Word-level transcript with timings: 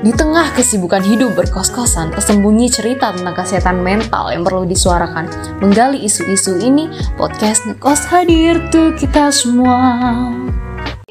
Di 0.00 0.16
tengah 0.16 0.56
kesibukan 0.56 1.04
hidup 1.04 1.36
berkos-kosan, 1.36 2.16
tersembunyi 2.16 2.72
cerita 2.72 3.12
tentang 3.12 3.36
kesehatan 3.36 3.84
mental 3.84 4.32
yang 4.32 4.40
perlu 4.40 4.64
disuarakan. 4.64 5.28
Menggali 5.60 6.08
isu-isu 6.08 6.56
ini, 6.56 6.88
podcast 7.20 7.68
Ngekos 7.68 8.08
hadir 8.08 8.56
tuh 8.72 8.96
kita 8.96 9.28
semua. 9.28 10.00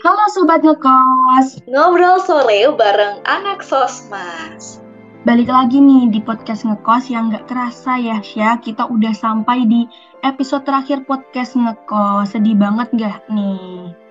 Halo 0.02 0.26
Sobat 0.34 0.66
Ngekos, 0.66 1.70
Ngobrol 1.70 2.18
sore 2.26 2.66
bareng 2.74 3.22
anak 3.30 3.62
sosmas. 3.62 4.82
balik 5.22 5.54
lagi 5.54 5.78
nih 5.78 6.10
di 6.10 6.18
podcast 6.26 6.66
Ngekos 6.66 7.14
yang 7.14 7.30
gak 7.30 7.46
kerasa 7.46 8.02
ya 8.02 8.18
Sya, 8.26 8.58
kita 8.58 8.90
udah 8.90 9.14
sampai 9.14 9.70
di 9.70 9.86
episode 10.26 10.66
terakhir 10.66 11.06
podcast 11.06 11.54
Ngekos. 11.54 12.34
Sedih 12.34 12.58
banget 12.58 12.90
gak 12.98 13.22
nih? 13.30 14.07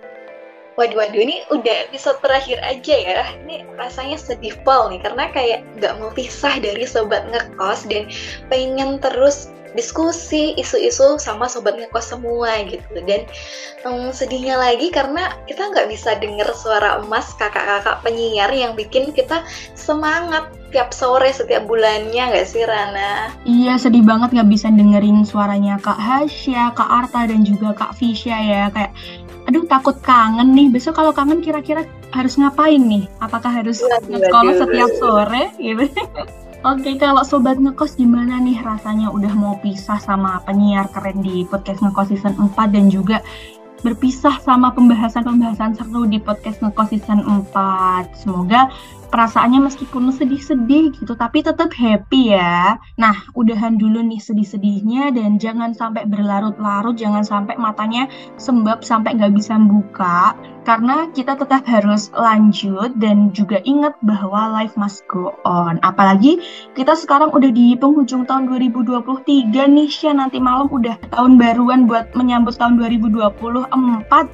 Waduh, 0.76 0.96
waduh, 1.00 1.20
ini 1.24 1.40
udah 1.48 1.88
episode 1.88 2.20
terakhir 2.20 2.60
aja 2.60 2.94
ya. 2.94 3.24
Ini 3.48 3.64
rasanya 3.80 4.20
sedih 4.20 4.52
pol 4.60 4.92
nih, 4.92 5.00
karena 5.00 5.32
kayak 5.32 5.64
nggak 5.80 5.96
mau 5.96 6.12
pisah 6.12 6.60
dari 6.60 6.84
sobat 6.84 7.24
ngekos 7.32 7.88
dan 7.88 8.12
pengen 8.52 9.00
terus 9.00 9.48
diskusi 9.72 10.56
isu-isu 10.56 11.20
sama 11.20 11.48
sobat 11.48 11.80
ngekos 11.80 12.12
semua 12.12 12.60
gitu. 12.68 12.96
Dan 13.08 13.24
um, 13.88 14.12
sedihnya 14.12 14.60
lagi 14.60 14.92
karena 14.92 15.32
kita 15.48 15.68
nggak 15.72 15.88
bisa 15.88 16.16
denger 16.20 16.48
suara 16.52 17.00
emas 17.00 17.32
kakak-kakak 17.40 18.00
penyiar 18.04 18.52
yang 18.52 18.76
bikin 18.76 19.12
kita 19.16 19.44
semangat 19.72 20.48
tiap 20.76 20.92
sore 20.92 21.32
setiap 21.32 21.64
bulannya 21.64 22.20
nggak 22.20 22.48
sih 22.48 22.64
Rana? 22.68 23.32
Iya 23.48 23.80
sedih 23.80 24.02
banget 24.04 24.34
gak 24.34 24.50
bisa 24.50 24.68
dengerin 24.68 25.22
suaranya 25.24 25.78
Kak 25.80 25.96
Hasya, 25.96 26.74
Kak 26.74 26.90
Arta, 26.90 27.24
dan 27.30 27.46
juga 27.46 27.72
Kak 27.72 27.96
Fisya 27.96 28.36
ya. 28.36 28.62
Kayak, 28.74 28.92
aduh 29.46 29.64
takut 29.66 29.96
kangen 30.02 30.52
nih. 30.52 30.68
Besok 30.70 30.98
kalau 30.98 31.14
kangen 31.14 31.40
kira-kira 31.40 31.86
harus 32.10 32.34
ngapain 32.38 32.82
nih? 32.82 33.06
Apakah 33.22 33.50
harus 33.50 33.82
ngekos 34.10 34.30
waduh. 34.30 34.60
setiap 34.66 34.90
sore 34.98 35.44
gitu? 35.58 35.86
Oke, 36.66 36.98
kalau 36.98 37.22
sobat 37.22 37.62
ngekos 37.62 37.94
gimana 37.94 38.42
nih 38.42 38.58
rasanya 38.58 39.14
udah 39.14 39.30
mau 39.38 39.54
pisah 39.62 40.02
sama 40.02 40.42
penyiar 40.42 40.90
keren 40.90 41.22
di 41.22 41.46
podcast 41.46 41.78
ngekos 41.78 42.10
season 42.10 42.34
4 42.34 42.74
dan 42.74 42.90
juga 42.90 43.22
berpisah 43.86 44.42
sama 44.42 44.74
pembahasan-pembahasan 44.74 45.78
seru 45.78 46.10
di 46.10 46.18
podcast 46.18 46.58
ngekos 46.64 46.90
season 46.90 47.22
4. 47.54 48.18
Semoga 48.18 48.66
perasaannya 49.08 49.66
meskipun 49.70 50.10
sedih-sedih 50.12 50.94
gitu 50.94 51.12
tapi 51.14 51.42
tetap 51.42 51.70
happy 51.72 52.34
ya. 52.34 52.76
Nah, 52.98 53.16
udahan 53.38 53.78
dulu 53.78 54.02
nih 54.02 54.20
sedih-sedihnya 54.20 55.14
dan 55.14 55.38
jangan 55.40 55.72
sampai 55.72 56.04
berlarut-larut, 56.06 56.96
jangan 56.98 57.22
sampai 57.22 57.56
matanya 57.56 58.10
sembab 58.36 58.82
sampai 58.82 59.16
nggak 59.16 59.34
bisa 59.34 59.56
buka 59.56 60.34
karena 60.66 61.06
kita 61.14 61.38
tetap 61.38 61.62
harus 61.70 62.10
lanjut 62.10 62.90
dan 62.98 63.30
juga 63.30 63.62
ingat 63.62 63.94
bahwa 64.02 64.50
life 64.50 64.74
must 64.74 65.06
go 65.06 65.38
on. 65.46 65.78
Apalagi 65.86 66.42
kita 66.74 66.98
sekarang 66.98 67.30
udah 67.30 67.54
di 67.54 67.78
penghujung 67.78 68.26
tahun 68.26 68.50
2023 68.50 69.22
nih 69.54 69.88
Sya, 69.88 70.10
nanti 70.10 70.42
malam 70.42 70.66
udah 70.66 70.98
tahun 71.14 71.38
baruan 71.38 71.86
buat 71.86 72.10
menyambut 72.18 72.58
tahun 72.58 72.82
2024 72.82 73.30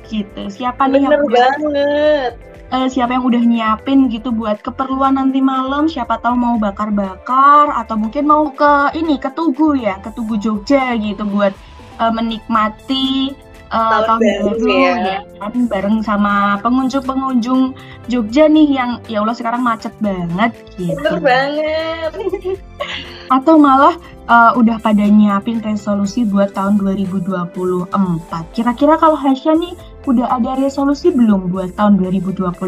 gitu. 0.09 0.43
Siapa 0.49 0.89
nih 0.89 1.05
Bener 1.05 1.13
yang 1.13 1.21
udah 1.29 2.52
eh, 2.73 2.89
siapa 2.89 3.13
yang 3.15 3.25
udah 3.29 3.43
nyiapin 3.45 4.09
gitu 4.09 4.33
buat 4.33 4.65
keperluan 4.65 5.21
nanti 5.21 5.45
malam 5.45 5.87
siapa 5.87 6.17
tahu 6.19 6.35
mau 6.35 6.57
bakar-bakar 6.57 7.69
atau 7.77 8.01
mungkin 8.01 8.25
mau 8.25 8.49
ke 8.51 8.97
ini 8.97 9.21
ke 9.21 9.29
Tugu 9.37 9.77
ya 9.77 10.01
ke 10.01 10.09
Tugu 10.17 10.41
Jogja 10.41 10.97
gitu 10.97 11.29
buat 11.29 11.53
eh, 12.01 12.13
menikmati 12.13 13.37
eh, 13.69 14.01
Tahun 14.03 14.05
tahun 14.09 14.21
baru 14.21 14.67
ya. 14.73 14.93
ya 14.97 15.21
kan 15.37 15.53
bareng 15.69 15.97
sama 16.01 16.57
pengunjung-pengunjung 16.65 17.77
Jogja 18.09 18.49
nih 18.49 18.69
yang 18.73 18.91
ya 19.07 19.21
Allah 19.23 19.37
sekarang 19.37 19.63
macet 19.63 19.93
banget 20.01 20.57
gitu 20.81 20.97
Bener 20.97 21.21
banget. 21.21 22.11
atau 23.37 23.57
malah 23.61 23.95
eh, 24.29 24.53
udah 24.57 24.81
pada 24.81 25.05
nyiapin 25.05 25.61
resolusi 25.61 26.25
buat 26.25 26.57
tahun 26.57 26.81
2024 26.81 27.93
kira-kira 28.57 28.97
kalau 28.97 29.17
Hasya 29.17 29.57
nih 29.61 29.77
udah 30.07 30.27
ada 30.39 30.59
resolusi 30.59 31.15
belum 31.15 31.53
buat 31.53 31.75
tahun 31.79 32.03
2024 32.03 32.63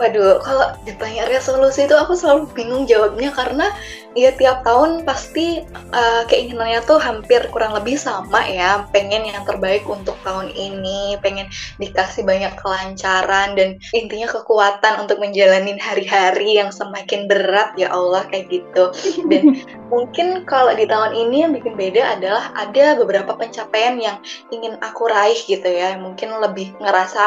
Waduh, 0.00 0.40
kalau 0.40 0.66
ditanya 0.88 1.28
resolusi 1.28 1.84
itu 1.84 1.96
aku 1.96 2.16
selalu 2.16 2.48
bingung 2.56 2.84
jawabnya 2.88 3.30
karena 3.34 3.66
ya 4.12 4.32
tiap 4.36 4.64
tahun 4.64 5.08
pasti 5.08 5.64
uh, 5.92 6.22
keinginannya 6.28 6.84
tuh 6.84 7.00
hampir 7.00 7.48
kurang 7.50 7.72
lebih 7.76 7.96
sama 7.96 8.44
ya. 8.44 8.84
Pengen 8.92 9.24
yang 9.28 9.44
terbaik 9.48 9.84
untuk 9.88 10.16
tahun 10.22 10.52
ini, 10.52 11.16
pengen 11.24 11.48
dikasih 11.80 12.24
banyak 12.24 12.52
kelancaran 12.60 13.56
dan 13.56 13.80
intinya 13.96 14.28
kekuatan 14.28 15.00
untuk 15.04 15.18
menjalani 15.20 15.76
hari-hari 15.80 16.60
yang 16.60 16.70
semakin 16.70 17.26
berat 17.26 17.72
ya 17.80 17.92
Allah 17.92 18.24
kayak 18.28 18.52
gitu. 18.52 18.92
Dan 19.28 19.56
mungkin 19.92 20.44
kalau 20.44 20.72
di 20.76 20.84
tahun 20.84 21.16
ini 21.16 21.36
yang 21.48 21.52
bikin 21.56 21.74
beda 21.76 22.20
adalah 22.20 22.52
ada 22.56 22.96
beberapa 22.96 23.36
pencapaian 23.36 23.96
yang 23.96 24.16
ingin 24.52 24.76
aku 24.84 25.08
raih 25.08 25.38
gitu 25.48 25.66
ya. 25.68 25.96
Mungkin 25.96 26.36
lebih 26.40 26.61
ngerasa 26.78 27.22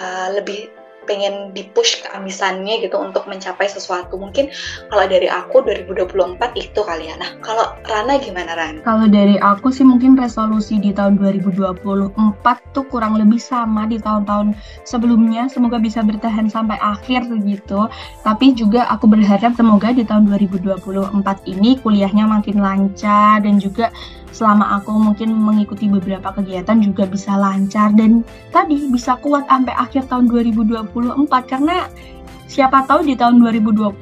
uh, 0.00 0.28
lebih 0.34 0.80
pengen 1.10 1.50
dipush 1.50 2.06
keambisannya 2.06 2.86
gitu 2.86 2.94
untuk 2.94 3.26
mencapai 3.26 3.66
sesuatu. 3.66 4.14
Mungkin 4.14 4.52
kalau 4.92 5.04
dari 5.10 5.26
aku 5.26 5.66
2024 5.66 6.38
itu 6.54 6.80
kali 6.86 7.10
ya. 7.10 7.18
Nah, 7.18 7.34
kalau 7.42 7.74
Rana 7.82 8.20
gimana 8.22 8.54
Ran? 8.54 8.86
Kalau 8.86 9.10
dari 9.10 9.34
aku 9.42 9.74
sih 9.74 9.82
mungkin 9.82 10.14
resolusi 10.14 10.78
di 10.78 10.94
tahun 10.94 11.18
2024 11.18 11.82
tuh 12.70 12.84
kurang 12.86 13.18
lebih 13.18 13.42
sama 13.42 13.90
di 13.90 13.98
tahun-tahun 13.98 14.54
sebelumnya. 14.86 15.50
Semoga 15.50 15.82
bisa 15.82 16.04
bertahan 16.06 16.46
sampai 16.46 16.78
akhir 16.78 17.26
gitu. 17.42 17.90
Tapi 18.22 18.54
juga 18.54 18.86
aku 18.86 19.10
berharap 19.10 19.58
semoga 19.58 19.90
di 19.90 20.06
tahun 20.06 20.30
2024 20.30 20.86
ini 21.50 21.80
kuliahnya 21.82 22.30
makin 22.30 22.62
lancar 22.62 23.42
dan 23.42 23.58
juga 23.58 23.90
selama 24.30 24.78
aku 24.80 24.94
mungkin 24.94 25.34
mengikuti 25.34 25.90
beberapa 25.90 26.30
kegiatan 26.34 26.78
juga 26.80 27.06
bisa 27.06 27.34
lancar 27.34 27.92
dan 27.94 28.22
tadi 28.54 28.86
bisa 28.88 29.18
kuat 29.18 29.46
sampai 29.50 29.74
akhir 29.74 30.06
tahun 30.06 30.30
2024 30.30 31.28
karena 31.50 31.90
siapa 32.50 32.86
tahu 32.86 33.06
di 33.06 33.14
tahun 33.14 33.42
2024 33.42 33.94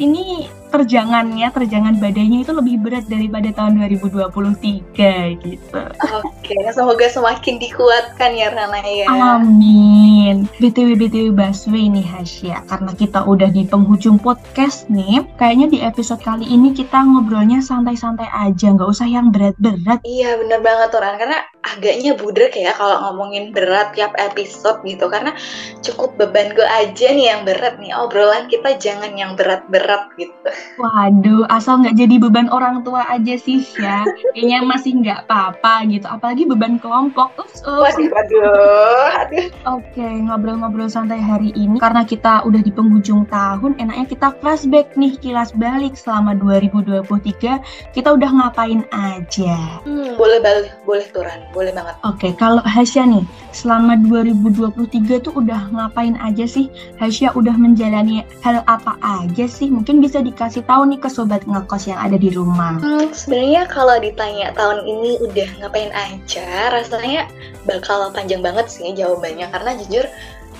ini 0.00 0.48
terjangannya, 0.72 1.52
terjangan 1.52 2.00
badainya 2.00 2.48
itu 2.48 2.52
lebih 2.56 2.80
berat 2.80 3.04
daripada 3.04 3.52
tahun 3.52 3.84
2023 3.84 5.44
gitu. 5.44 5.82
Oke, 6.24 6.56
semoga 6.72 7.06
semakin 7.12 7.60
dikuatkan 7.60 8.32
ya 8.32 8.48
Rana 8.48 8.80
ya. 8.80 9.06
Amin. 9.12 10.48
BTW 10.56 10.96
BTW 10.96 11.36
Baswe 11.36 11.92
nih 11.92 12.06
Hasya, 12.08 12.64
karena 12.66 12.96
kita 12.96 13.28
udah 13.28 13.52
di 13.52 13.68
penghujung 13.68 14.16
podcast 14.16 14.88
nih, 14.88 15.22
kayaknya 15.36 15.66
di 15.68 15.78
episode 15.84 16.24
kali 16.24 16.48
ini 16.48 16.72
kita 16.72 17.04
ngobrolnya 17.04 17.60
santai-santai 17.60 18.26
aja, 18.32 18.72
nggak 18.72 18.88
usah 18.88 19.06
yang 19.06 19.28
berat-berat. 19.28 20.00
Iya 20.08 20.40
bener 20.40 20.64
banget 20.64 20.88
tuh 20.90 21.04
Ran, 21.04 21.20
karena 21.20 21.44
agaknya 21.62 22.18
budrek 22.18 22.58
ya 22.58 22.74
kalau 22.74 22.98
ngomongin 23.08 23.54
berat 23.54 23.94
tiap 23.94 24.12
episode 24.18 24.82
gitu 24.82 25.06
Karena 25.06 25.32
cukup 25.80 26.18
beban 26.18 26.52
gue 26.52 26.66
aja 26.66 27.06
nih 27.14 27.26
yang 27.32 27.42
berat 27.46 27.78
nih 27.78 27.94
Obrolan 27.94 28.50
kita 28.50 28.76
jangan 28.76 29.14
yang 29.14 29.38
berat-berat 29.38 30.10
gitu 30.18 30.50
Waduh, 30.76 31.44
asal 31.52 31.84
nggak 31.84 31.96
jadi 32.00 32.16
beban 32.16 32.48
orang 32.48 32.80
tua 32.84 33.04
aja 33.08 33.36
sih 33.36 33.62
ya. 33.76 34.04
Kayaknya 34.32 34.58
masih 34.64 34.92
nggak 35.00 35.28
apa-apa 35.28 35.84
gitu, 35.88 36.08
apalagi 36.08 36.42
beban 36.48 36.80
kelompok. 36.80 37.32
Ups, 37.38 37.60
ups. 37.64 37.96
Waduh, 37.96 38.08
waduh, 38.08 39.10
aduh 39.20 39.46
Oke, 39.78 40.02
ngobrol-ngobrol 40.02 40.88
santai 40.88 41.22
hari 41.22 41.54
ini 41.54 41.78
karena 41.78 42.02
kita 42.02 42.42
udah 42.44 42.60
di 42.60 42.72
penghujung 42.74 43.24
tahun, 43.28 43.78
enaknya 43.78 44.06
kita 44.10 44.28
flashback 44.42 44.92
nih, 44.98 45.14
kilas 45.22 45.54
balik 45.54 45.94
selama 45.94 46.34
2023, 46.34 47.62
kita 47.94 48.08
udah 48.12 48.30
ngapain 48.32 48.82
aja. 48.90 49.80
hmm, 49.86 50.18
Boleh, 50.18 50.42
boleh, 50.42 50.72
boleh 50.84 51.06
tuh 51.08 51.22
Ran, 51.24 51.46
boleh 51.54 51.72
banget 51.72 51.94
Oke, 52.02 52.34
kalau 52.34 52.60
Hasya 52.66 53.06
nih, 53.06 53.24
selama 53.54 53.96
2023 54.02 55.22
tuh 55.22 55.32
udah 55.38 55.70
ngapain 55.72 56.18
aja 56.18 56.44
sih? 56.44 56.68
Hasya 56.98 57.32
udah 57.38 57.54
menjalani 57.54 58.26
hal 58.42 58.66
apa 58.66 58.98
aja 59.00 59.46
sih? 59.48 59.70
Mungkin 59.70 60.02
bisa 60.02 60.18
dikasih 60.20 60.51
tahu 60.60 60.92
nih 60.92 61.00
ke 61.00 61.08
sobat 61.08 61.40
ngekos 61.48 61.88
yang 61.88 61.96
ada 61.96 62.20
di 62.20 62.28
rumah. 62.28 62.76
Hmm, 62.76 63.08
sebenarnya 63.08 63.64
kalau 63.72 63.96
ditanya 63.96 64.52
tahun 64.52 64.84
ini 64.84 65.16
udah 65.24 65.48
ngapain 65.64 65.88
aja, 65.96 66.68
rasanya 66.68 67.32
bakal 67.64 68.12
panjang 68.12 68.44
banget 68.44 68.68
sih 68.68 68.92
jawabannya 68.92 69.48
karena 69.48 69.80
jujur 69.80 70.04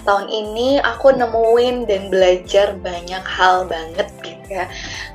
tahun 0.03 0.27
ini 0.31 0.83
aku 0.83 1.15
nemuin 1.15 1.87
dan 1.87 2.11
belajar 2.11 2.75
banyak 2.81 3.23
hal 3.23 3.67
banget 3.67 4.09
gitu 4.25 4.49
ya. 4.51 4.67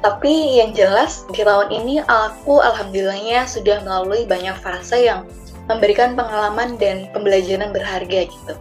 Tapi 0.04 0.62
yang 0.62 0.72
jelas 0.78 1.28
di 1.32 1.44
tahun 1.44 1.72
ini 1.72 2.04
aku 2.08 2.60
alhamdulillahnya 2.64 3.50
sudah 3.50 3.84
melalui 3.84 4.24
banyak 4.30 4.56
fase 4.62 5.08
yang 5.08 5.28
memberikan 5.68 6.16
pengalaman 6.16 6.80
dan 6.80 7.12
pembelajaran 7.12 7.76
berharga 7.76 8.32
gitu. 8.32 8.54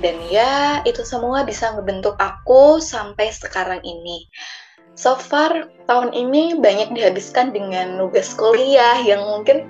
Dan 0.00 0.16
ya 0.32 0.80
itu 0.88 1.04
semua 1.04 1.44
bisa 1.44 1.72
ngebentuk 1.76 2.16
aku 2.16 2.80
sampai 2.80 3.28
sekarang 3.28 3.80
ini. 3.84 4.28
So 4.96 5.14
far 5.20 5.68
tahun 5.86 6.16
ini 6.16 6.58
banyak 6.58 6.96
dihabiskan 6.96 7.52
dengan 7.52 8.00
nugas 8.00 8.32
kuliah 8.32 8.96
yang 9.04 9.20
mungkin 9.22 9.68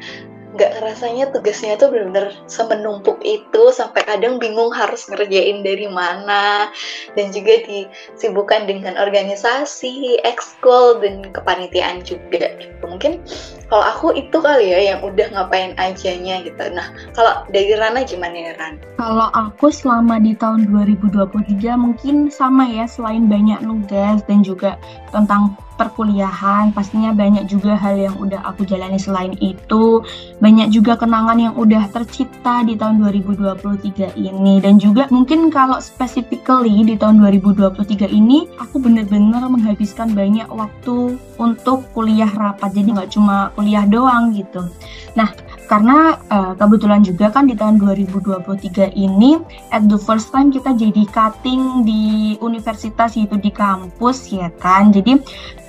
nggak 0.56 0.81
rasanya 0.81 1.28
tugasnya 1.37 1.76
tuh 1.76 1.93
benar-benar 1.93 2.32
semenumpuk 2.49 3.20
itu 3.20 3.69
sampai 3.76 4.00
kadang 4.08 4.40
bingung 4.40 4.73
harus 4.73 5.05
ngerjain 5.05 5.61
dari 5.61 5.84
mana 5.84 6.73
dan 7.12 7.28
juga 7.28 7.61
disibukkan 7.69 8.64
dengan 8.64 8.96
organisasi, 8.96 10.25
ekskul 10.25 11.05
dan 11.05 11.29
kepanitiaan 11.29 12.00
juga. 12.00 12.49
Mungkin 12.81 13.20
kalau 13.67 13.85
aku 13.85 14.07
itu 14.15 14.39
kali 14.39 14.71
ya 14.71 14.95
yang 14.95 15.01
udah 15.03 15.27
ngapain 15.35 15.75
ajanya 15.79 16.43
gitu. 16.47 16.65
Nah, 16.71 16.87
kalau 17.19 17.43
dari 17.51 17.75
Rana 17.75 18.07
gimana 18.07 18.37
ya 18.37 18.53
Ran? 18.55 18.79
Kalau 18.95 19.29
aku 19.35 19.75
selama 19.75 20.23
di 20.23 20.39
tahun 20.39 20.71
2023 20.71 21.75
mungkin 21.75 22.31
sama 22.31 22.71
ya 22.71 22.87
selain 22.87 23.27
banyak 23.27 23.63
nugas 23.67 24.23
dan 24.31 24.47
juga 24.47 24.79
tentang 25.11 25.59
perkuliahan 25.77 26.73
pastinya 26.73 27.13
banyak 27.13 27.47
juga 27.47 27.77
hal 27.77 28.01
yang 28.01 28.17
udah 28.17 28.41
aku 28.49 28.65
jalani 28.65 28.97
selain 28.97 29.37
itu 29.45 30.03
banyak 30.41 30.73
juga 30.73 30.97
kenangan 30.97 31.37
yang 31.37 31.55
udah 31.55 31.87
tercipta 31.93 32.65
di 32.65 32.75
tahun 32.75 33.05
2023 33.05 34.17
ini 34.17 34.59
dan 34.65 34.81
juga 34.81 35.07
mungkin 35.13 35.53
kalau 35.53 35.79
specifically 35.79 36.83
di 36.83 36.97
tahun 36.97 37.21
2023 37.21 38.09
ini 38.09 38.49
aku 38.57 38.81
bener-bener 38.81 39.45
menghabiskan 39.47 40.17
banyak 40.17 40.49
waktu 40.49 41.21
untuk 41.37 41.85
kuliah 41.93 42.29
rapat 42.33 42.73
jadi 42.73 42.97
nggak 42.97 43.13
cuma 43.13 43.53
kuliah 43.56 43.88
doang 43.88 44.37
gitu. 44.37 44.69
Nah 45.17 45.32
karena 45.67 46.14
uh, 46.31 46.55
kebetulan 46.55 47.03
juga 47.03 47.26
kan 47.35 47.50
di 47.50 47.58
tahun 47.58 47.82
2023 47.82 48.94
ini 48.94 49.43
at 49.75 49.82
the 49.91 49.99
first 49.99 50.31
time 50.31 50.55
kita 50.55 50.76
jadi 50.79 51.03
cutting 51.11 51.82
di 51.82 52.37
universitas 52.38 53.19
yaitu 53.19 53.35
di 53.41 53.50
kampus 53.50 54.31
ya 54.31 54.53
kan? 54.62 54.94
Jadi 54.94 55.19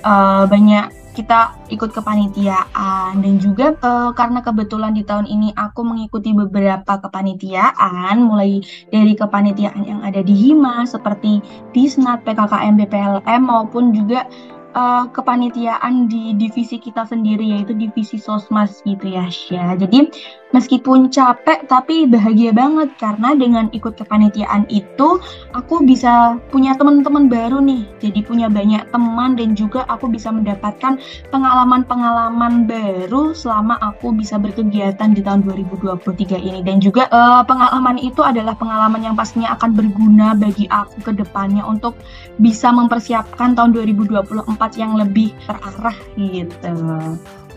uh, 0.06 0.46
banyak 0.46 0.98
kita 1.18 1.50
ikut 1.74 1.90
kepanitiaan 1.90 3.18
dan 3.18 3.34
juga 3.42 3.74
uh, 3.82 4.14
karena 4.14 4.38
kebetulan 4.38 4.94
di 4.94 5.02
tahun 5.02 5.26
ini 5.26 5.50
aku 5.58 5.82
mengikuti 5.82 6.30
beberapa 6.30 6.94
kepanitiaan 7.02 8.22
mulai 8.22 8.62
dari 8.94 9.18
kepanitiaan 9.18 9.82
yang 9.82 10.00
ada 10.06 10.22
di 10.22 10.30
Hima 10.30 10.86
seperti 10.86 11.42
Disnat, 11.74 12.22
PKKM, 12.22 12.78
BPLM 12.78 13.42
maupun 13.42 13.90
juga 13.90 14.30
uh, 14.74 15.08
kepanitiaan 15.12 16.08
di 16.10 16.34
divisi 16.36 16.76
kita 16.80 17.06
sendiri 17.08 17.56
yaitu 17.56 17.72
divisi 17.76 18.18
sosmas 18.20 18.80
gitu 18.84 19.08
ya 19.08 19.28
Syah. 19.28 19.78
Jadi 19.78 20.10
meskipun 20.52 21.12
capek 21.12 21.68
tapi 21.68 22.08
bahagia 22.08 22.50
banget 22.54 22.88
karena 22.96 23.36
dengan 23.36 23.68
ikut 23.76 23.96
kepanitiaan 24.00 24.64
itu 24.72 25.20
aku 25.52 25.84
bisa 25.84 26.40
punya 26.48 26.72
teman-teman 26.76 27.28
baru 27.28 27.60
nih. 27.60 27.84
Jadi 28.00 28.20
punya 28.24 28.48
banyak 28.48 28.88
teman 28.88 29.36
dan 29.36 29.52
juga 29.52 29.84
aku 29.88 30.08
bisa 30.08 30.32
mendapatkan 30.32 30.96
pengalaman-pengalaman 31.28 32.64
baru 32.64 33.36
selama 33.36 33.76
aku 33.80 34.12
bisa 34.16 34.40
berkegiatan 34.40 35.12
di 35.12 35.20
tahun 35.20 35.44
2023 35.44 36.00
ini 36.38 36.60
dan 36.64 36.80
juga 36.80 37.10
uh, 37.12 37.44
pengalaman 37.44 38.00
itu 38.00 38.24
adalah 38.24 38.56
pengalaman 38.56 39.04
yang 39.04 39.14
pastinya 39.16 39.52
akan 39.56 39.76
berguna 39.76 40.32
bagi 40.32 40.64
aku 40.72 41.04
ke 41.04 41.12
depannya 41.14 41.64
untuk 41.64 41.96
bisa 42.40 42.72
mempersiapkan 42.72 43.52
tahun 43.52 43.76
2024 43.76 44.48
yang 44.80 44.96
lebih 44.96 45.34
terarah 45.44 45.96
gitu. 46.16 46.72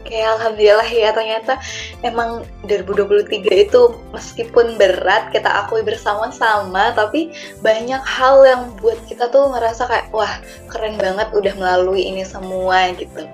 Oke, 0.02 0.18
alhamdulillah 0.18 0.90
ya 0.90 1.14
ternyata 1.14 1.62
emang 2.02 2.42
2023 2.66 3.70
itu 3.70 3.94
meskipun 4.10 4.74
berat 4.82 5.30
kita 5.30 5.46
akui 5.46 5.86
bersama-sama, 5.86 6.90
tapi 6.98 7.30
banyak 7.62 8.02
hal 8.02 8.42
yang 8.42 8.74
buat 8.82 8.98
kita 9.06 9.30
tuh 9.30 9.54
ngerasa 9.54 9.86
kayak 9.86 10.10
wah 10.10 10.42
keren 10.74 10.98
banget 10.98 11.30
udah 11.38 11.54
melalui 11.54 12.02
ini 12.02 12.26
semua 12.26 12.90
gitu. 12.98 13.30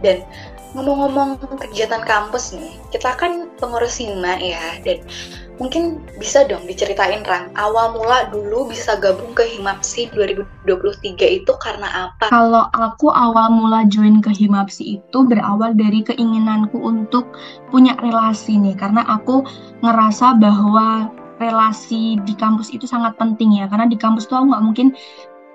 Dan 0.00 0.24
ngomong-ngomong 0.72 1.36
kegiatan 1.60 2.00
kampus 2.08 2.56
nih, 2.56 2.80
kita 2.96 3.12
kan 3.20 3.52
pengurus 3.60 4.00
hima 4.00 4.40
ya 4.40 4.80
dan 4.88 5.04
Mungkin 5.56 6.04
bisa 6.20 6.44
dong 6.44 6.68
diceritain 6.68 7.24
Ran, 7.24 7.48
awal 7.56 7.96
mula 7.96 8.28
dulu 8.28 8.68
bisa 8.68 9.00
gabung 9.00 9.32
ke 9.32 9.56
Himapsi 9.56 10.12
2023 10.12 11.40
itu 11.40 11.52
karena 11.56 12.12
apa? 12.12 12.28
Kalau 12.28 12.68
aku 12.76 13.08
awal 13.08 13.48
mula 13.56 13.88
join 13.88 14.20
ke 14.20 14.36
Himapsi 14.36 15.00
itu 15.00 15.18
berawal 15.24 15.72
dari 15.72 16.04
keinginanku 16.04 16.76
untuk 16.76 17.32
punya 17.72 17.96
relasi 18.04 18.60
nih, 18.60 18.76
karena 18.76 19.00
aku 19.08 19.48
ngerasa 19.80 20.36
bahwa 20.36 21.08
relasi 21.40 22.20
di 22.28 22.36
kampus 22.36 22.72
itu 22.76 22.84
sangat 22.84 23.16
penting 23.16 23.56
ya, 23.56 23.64
karena 23.68 23.88
di 23.88 23.96
kampus 23.96 24.28
tuh 24.28 24.36
aku 24.36 24.52
nggak 24.52 24.64
mungkin 24.64 24.88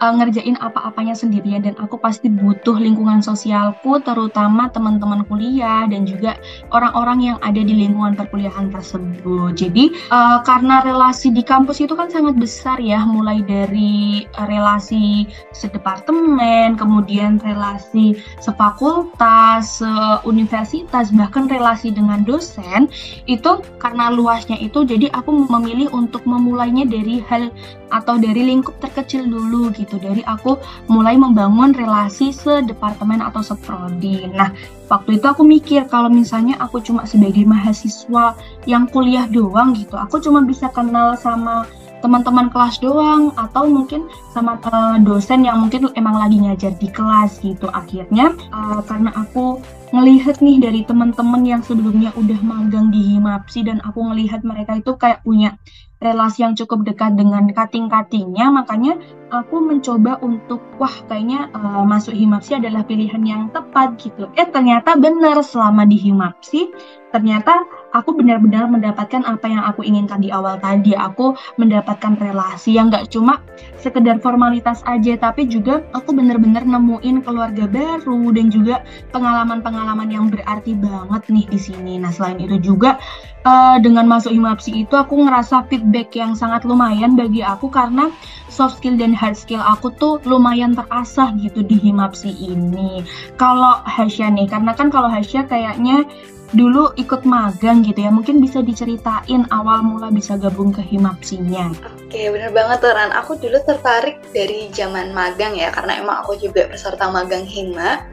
uh, 0.01 0.13
ngerjain 0.18 0.57
apa-apanya 0.57 1.13
sendirian 1.13 1.62
dan 1.62 1.77
aku 1.77 2.01
pasti 2.01 2.27
butuh 2.27 2.75
lingkungan 2.81 3.21
sosialku 3.21 4.01
terutama 4.01 4.68
teman-teman 4.74 5.24
kuliah 5.30 5.86
dan 5.86 6.03
juga 6.03 6.36
orang-orang 6.74 7.33
yang 7.33 7.38
ada 7.45 7.62
di 7.62 7.71
lingkungan 7.71 8.18
perkuliahan 8.18 8.74
tersebut. 8.74 9.53
Jadi 9.56 9.94
uh, 10.09 10.42
karena 10.42 10.81
relasi 10.81 11.30
di 11.30 11.45
kampus 11.45 11.80
itu 11.86 11.94
kan 11.94 12.09
sangat 12.09 12.36
besar 12.42 12.81
ya, 12.81 13.06
mulai 13.06 13.45
dari 13.45 14.25
uh, 14.36 14.48
relasi 14.50 15.30
sedepartemen, 15.53 16.75
kemudian 16.75 17.38
relasi 17.45 18.18
sefakultas, 18.42 19.80
universitas, 20.25 21.13
bahkan 21.13 21.45
relasi 21.45 21.94
dengan 21.94 22.25
dosen 22.25 22.89
itu 23.30 23.62
karena 23.77 24.09
luasnya 24.09 24.57
itu 24.57 24.81
jadi 24.88 25.12
aku 25.13 25.45
memilih 25.51 25.94
untuk 25.94 26.25
memulainya 26.25 26.88
dari 26.88 27.21
hal 27.30 27.53
atau 27.92 28.15
dari 28.15 28.48
lingkup 28.48 28.80
terkecil 28.80 29.27
dulu 29.27 29.69
gitu 29.75 29.90
dari 29.97 30.23
aku 30.23 30.59
mulai 30.88 31.17
membangun 31.17 31.75
relasi 31.75 32.31
sedepartemen 32.31 33.19
atau 33.19 33.41
seprodi. 33.41 34.29
Nah 34.31 34.53
waktu 34.88 35.17
itu 35.17 35.25
aku 35.27 35.43
mikir 35.43 35.88
kalau 35.89 36.07
misalnya 36.07 36.59
aku 36.59 36.83
cuma 36.83 37.07
sebagai 37.07 37.43
mahasiswa 37.47 38.35
yang 38.67 38.85
kuliah 38.91 39.23
doang 39.31 39.71
gitu 39.71 39.95
aku 39.95 40.19
cuma 40.19 40.43
bisa 40.43 40.67
kenal 40.67 41.15
sama 41.15 41.63
teman-teman 42.01 42.49
kelas 42.49 42.81
doang 42.81 43.29
atau 43.38 43.69
mungkin 43.69 44.09
sama 44.33 44.57
uh, 44.67 44.97
dosen 44.99 45.45
yang 45.45 45.61
mungkin 45.61 45.88
emang 45.93 46.17
lagi 46.17 46.41
ngajar 46.41 46.73
di 46.81 46.89
kelas 46.89 47.39
gitu. 47.45 47.69
Akhirnya 47.69 48.33
uh, 48.49 48.81
karena 48.83 49.13
aku 49.13 49.61
ngelihat 49.93 50.41
nih 50.41 50.57
dari 50.57 50.81
teman-teman 50.81 51.45
yang 51.45 51.61
sebelumnya 51.61 52.09
udah 52.17 52.41
magang 52.41 52.89
di 52.89 53.15
Himapsi 53.15 53.69
dan 53.69 53.79
aku 53.85 54.01
ngelihat 54.01 54.41
mereka 54.41 54.81
itu 54.81 54.91
kayak 54.97 55.21
punya 55.21 55.55
relasi 56.01 56.42
yang 56.42 56.57
cukup 56.57 56.81
dekat 56.83 57.13
dengan 57.13 57.45
kating-katingnya 57.53 58.50
makanya 58.50 58.98
aku 59.30 59.62
mencoba 59.62 60.18
untuk 60.25 60.59
wah 60.81 60.92
kayaknya 61.07 61.48
uh, 61.53 61.86
masuk 61.86 62.18
Himapsi 62.18 62.57
adalah 62.57 62.83
pilihan 62.83 63.21
yang 63.24 63.44
tepat 63.53 63.95
gitu. 64.01 64.27
Eh 64.36 64.50
ternyata 64.50 64.98
benar 64.98 65.39
selama 65.45 65.86
di 65.86 65.95
Himapsi 66.01 66.74
ternyata 67.13 67.63
aku 67.91 68.15
benar-benar 68.15 68.67
mendapatkan 68.67 69.23
apa 69.23 69.45
yang 69.47 69.63
aku 69.63 69.83
inginkan 69.83 70.23
di 70.23 70.31
awal 70.31 70.57
tadi 70.59 70.95
aku 70.95 71.35
mendapatkan 71.59 72.17
relasi 72.19 72.75
yang 72.75 72.91
gak 72.91 73.11
cuma 73.11 73.43
sekedar 73.79 74.17
formalitas 74.23 74.81
aja 74.88 75.17
tapi 75.17 75.47
juga 75.47 75.83
aku 75.91 76.15
benar-benar 76.15 76.63
nemuin 76.63 77.23
keluarga 77.23 77.65
baru 77.67 78.31
dan 78.33 78.48
juga 78.50 78.83
pengalaman-pengalaman 79.12 80.10
yang 80.10 80.25
berarti 80.31 80.74
banget 80.77 81.24
nih 81.29 81.45
di 81.50 81.60
sini 81.60 81.93
nah 82.00 82.10
selain 82.13 82.39
itu 82.41 82.57
juga 82.62 82.98
uh, 83.45 83.77
dengan 83.81 84.05
masuk 84.07 84.33
Himapsi 84.33 84.86
itu 84.86 84.93
aku 84.95 85.25
ngerasa 85.25 85.65
feedback 85.67 86.13
yang 86.15 86.33
sangat 86.38 86.65
lumayan 86.65 87.13
bagi 87.17 87.41
aku 87.41 87.69
karena 87.69 88.10
soft 88.51 88.81
skill 88.81 88.98
dan 88.98 89.15
hard 89.15 89.38
skill 89.38 89.62
aku 89.62 89.93
tuh 89.98 90.21
lumayan 90.27 90.74
terasah 90.77 91.33
gitu 91.39 91.63
di 91.65 91.77
Himapsi 91.79 92.31
ini. 92.31 93.01
Kalau 93.39 93.81
Hasya 93.86 94.29
nih, 94.33 94.48
karena 94.50 94.71
kan 94.75 94.91
kalau 94.93 95.10
Hasya 95.10 95.48
kayaknya 95.48 96.05
dulu 96.51 96.91
ikut 97.00 97.24
magang 97.24 97.84
gitu 97.84 98.03
ya. 98.03 98.12
Mungkin 98.12 98.43
bisa 98.43 98.60
diceritain 98.60 99.48
awal 99.51 99.84
mula 99.84 100.12
bisa 100.12 100.36
gabung 100.36 100.75
ke 100.75 100.84
Himapsinya. 100.84 101.72
Oke 102.08 102.27
bener 102.27 102.51
banget 102.51 102.84
tuh 102.84 102.91
Ran 102.91 103.12
aku 103.15 103.39
dulu 103.39 103.58
tertarik 103.63 104.20
dari 104.36 104.67
zaman 104.75 105.15
magang 105.15 105.55
ya 105.55 105.72
karena 105.72 106.03
emang 106.03 106.24
aku 106.24 106.36
juga 106.39 106.67
peserta 106.67 107.08
magang 107.08 107.48
Hima. 107.48 108.03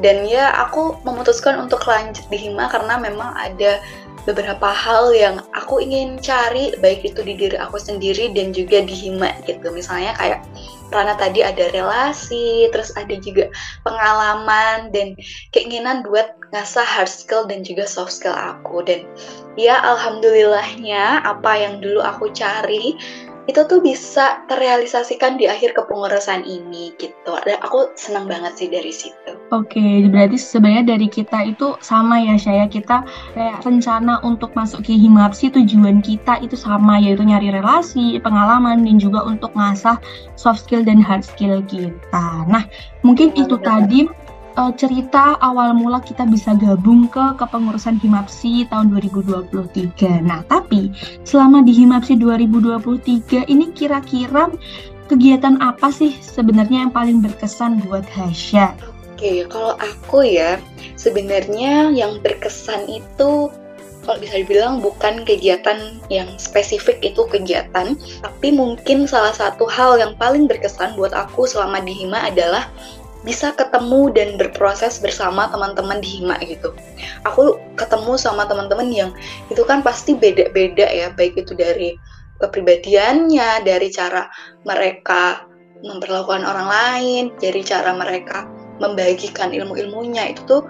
Dan 0.00 0.24
ya 0.24 0.52
aku 0.56 1.00
memutuskan 1.04 1.56
untuk 1.60 1.84
lanjut 1.84 2.24
di 2.28 2.38
Hima 2.38 2.68
karena 2.68 2.96
memang 3.00 3.32
ada 3.36 3.80
beberapa 4.26 4.68
hal 4.74 5.14
yang 5.14 5.38
aku 5.54 5.78
ingin 5.78 6.18
cari 6.18 6.74
baik 6.82 7.06
itu 7.06 7.22
di 7.22 7.38
diri 7.38 7.56
aku 7.56 7.78
sendiri 7.78 8.34
dan 8.34 8.50
juga 8.50 8.82
di 8.82 8.92
Hima 8.92 9.30
gitu. 9.46 9.70
Misalnya 9.70 10.18
kayak 10.18 10.42
Rana 10.90 11.18
tadi 11.18 11.42
ada 11.42 11.66
relasi, 11.74 12.70
terus 12.70 12.94
ada 12.94 13.10
juga 13.18 13.50
pengalaman 13.82 14.94
dan 14.94 15.18
keinginan 15.50 16.06
buat 16.06 16.38
ngasah 16.54 16.86
hard 16.86 17.10
skill 17.10 17.42
dan 17.50 17.66
juga 17.66 17.90
soft 17.90 18.14
skill 18.14 18.34
aku. 18.34 18.86
Dan 18.86 19.02
ya 19.58 19.82
alhamdulillahnya 19.82 21.26
apa 21.26 21.58
yang 21.58 21.82
dulu 21.82 22.02
aku 22.02 22.30
cari 22.30 22.94
itu 23.46 23.62
tuh 23.70 23.78
bisa 23.78 24.42
terrealisasikan 24.50 25.38
di 25.38 25.46
akhir 25.46 25.74
kepengurusan 25.78 26.42
ini 26.42 26.90
gitu. 26.98 27.32
Dan 27.46 27.62
aku 27.62 27.94
senang 27.94 28.26
banget 28.26 28.58
sih 28.58 28.68
dari 28.70 28.90
situ. 28.90 29.38
Oke, 29.54 29.78
okay, 29.78 29.94
berarti 30.10 30.34
sebenarnya 30.34 30.98
dari 30.98 31.06
kita 31.06 31.46
itu 31.46 31.78
sama 31.78 32.18
ya 32.18 32.34
saya 32.34 32.66
kita 32.66 33.06
kayak 33.38 33.62
rencana 33.62 34.18
untuk 34.26 34.50
masuk 34.58 34.82
ke 34.82 34.98
Himapsi 34.98 35.54
tujuan 35.54 36.02
kita 36.02 36.42
itu 36.42 36.58
sama 36.58 36.98
yaitu 36.98 37.22
nyari 37.22 37.54
relasi, 37.54 38.18
pengalaman 38.18 38.82
dan 38.82 38.98
juga 38.98 39.22
untuk 39.22 39.54
ngasah 39.54 40.02
soft 40.34 40.66
skill 40.66 40.82
dan 40.82 40.98
hard 40.98 41.22
skill 41.22 41.62
kita. 41.70 42.26
Nah, 42.50 42.66
mungkin 43.06 43.30
itu 43.38 43.54
tadi 43.62 44.10
uh, 44.56 44.72
cerita 44.74 45.36
awal 45.44 45.76
mula 45.76 46.00
kita 46.02 46.24
bisa 46.26 46.56
gabung 46.56 47.06
ke 47.12 47.36
kepengurusan 47.38 48.00
Himapsi 48.00 48.66
tahun 48.72 48.90
2023. 48.96 50.24
Nah, 50.24 50.42
tapi 50.48 50.90
selama 51.22 51.62
di 51.62 51.76
Himapsi 51.76 52.18
2023 52.18 53.46
ini 53.46 53.70
kira-kira 53.76 54.50
kegiatan 55.06 55.60
apa 55.62 55.92
sih 55.92 56.16
sebenarnya 56.18 56.88
yang 56.88 56.92
paling 56.92 57.22
berkesan 57.22 57.84
buat 57.86 58.02
Hasya? 58.10 58.74
Oke, 59.16 59.48
kalau 59.48 59.78
aku 59.80 60.26
ya, 60.26 60.60
sebenarnya 60.98 61.88
yang 61.94 62.20
berkesan 62.20 62.84
itu 62.84 63.48
kalau 64.04 64.22
bisa 64.22 64.38
dibilang 64.38 64.78
bukan 64.78 65.26
kegiatan 65.26 65.98
yang 66.06 66.30
spesifik 66.38 67.02
itu 67.02 67.26
kegiatan, 67.26 67.98
tapi 68.22 68.48
mungkin 68.54 69.08
salah 69.10 69.34
satu 69.34 69.66
hal 69.66 69.98
yang 69.98 70.14
paling 70.14 70.46
berkesan 70.46 70.94
buat 70.94 71.10
aku 71.10 71.42
selama 71.48 71.82
di 71.82 71.90
Hima 71.90 72.30
adalah 72.30 72.70
bisa 73.26 73.50
ketemu 73.58 74.14
dan 74.14 74.38
berproses 74.38 75.02
bersama 75.02 75.50
teman-teman 75.50 75.98
di 75.98 76.22
Hima 76.22 76.38
gitu. 76.46 76.70
Aku 77.26 77.58
ketemu 77.74 78.14
sama 78.14 78.46
teman-teman 78.46 78.86
yang 78.94 79.10
itu 79.50 79.66
kan 79.66 79.82
pasti 79.82 80.14
beda-beda 80.14 80.86
ya, 80.86 81.10
baik 81.10 81.34
itu 81.34 81.58
dari 81.58 81.98
kepribadiannya, 82.38 83.66
dari 83.66 83.90
cara 83.90 84.30
mereka 84.62 85.42
memperlakukan 85.82 86.46
orang 86.46 86.68
lain, 86.70 87.24
dari 87.42 87.66
cara 87.66 87.90
mereka 87.98 88.46
membagikan 88.78 89.50
ilmu-ilmunya. 89.50 90.30
Itu 90.30 90.42
tuh 90.46 90.62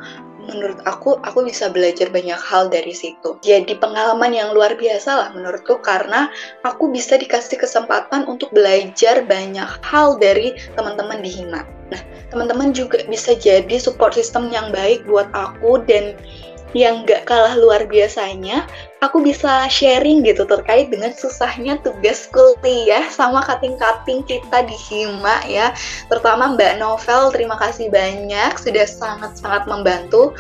menurut 0.47 0.81
aku 0.87 1.19
aku 1.27 1.45
bisa 1.45 1.69
belajar 1.69 2.09
banyak 2.09 2.39
hal 2.41 2.73
dari 2.73 2.97
situ. 2.97 3.37
Jadi 3.45 3.77
pengalaman 3.77 4.33
yang 4.33 4.57
luar 4.57 4.79
biasa 4.79 5.11
lah 5.13 5.29
menurutku 5.37 5.83
karena 5.85 6.33
aku 6.65 6.89
bisa 6.89 7.21
dikasih 7.21 7.61
kesempatan 7.61 8.25
untuk 8.25 8.49
belajar 8.55 9.27
banyak 9.29 9.69
hal 9.85 10.17
dari 10.17 10.57
teman-teman 10.79 11.21
di 11.21 11.31
Hima 11.35 11.76
nah 11.93 12.01
teman-teman 12.35 12.75
juga 12.75 13.03
bisa 13.07 13.37
jadi 13.39 13.79
support 13.79 14.15
system 14.19 14.51
yang 14.51 14.75
baik 14.75 15.07
buat 15.07 15.31
aku 15.35 15.83
dan 15.87 16.19
yang 16.75 17.09
gak 17.09 17.25
kalah 17.25 17.57
luar 17.57 17.89
biasanya, 17.89 18.69
aku 19.05 19.21
bisa 19.21 19.69
sharing 19.69 20.25
gitu 20.25 20.49
terkait 20.49 20.89
dengan 20.89 21.13
susahnya 21.13 21.77
tugas 21.85 22.29
kuliah 22.33 23.05
sama 23.13 23.45
kating-kating 23.45 24.25
kita 24.25 24.65
di 24.65 24.77
Hima 24.89 25.45
ya. 25.45 25.77
Terutama 26.09 26.57
Mbak 26.57 26.81
Novel, 26.81 27.33
terima 27.33 27.57
kasih 27.61 27.93
banyak 27.93 28.57
sudah 28.57 28.87
sangat-sangat 28.89 29.69
membantu 29.69 30.33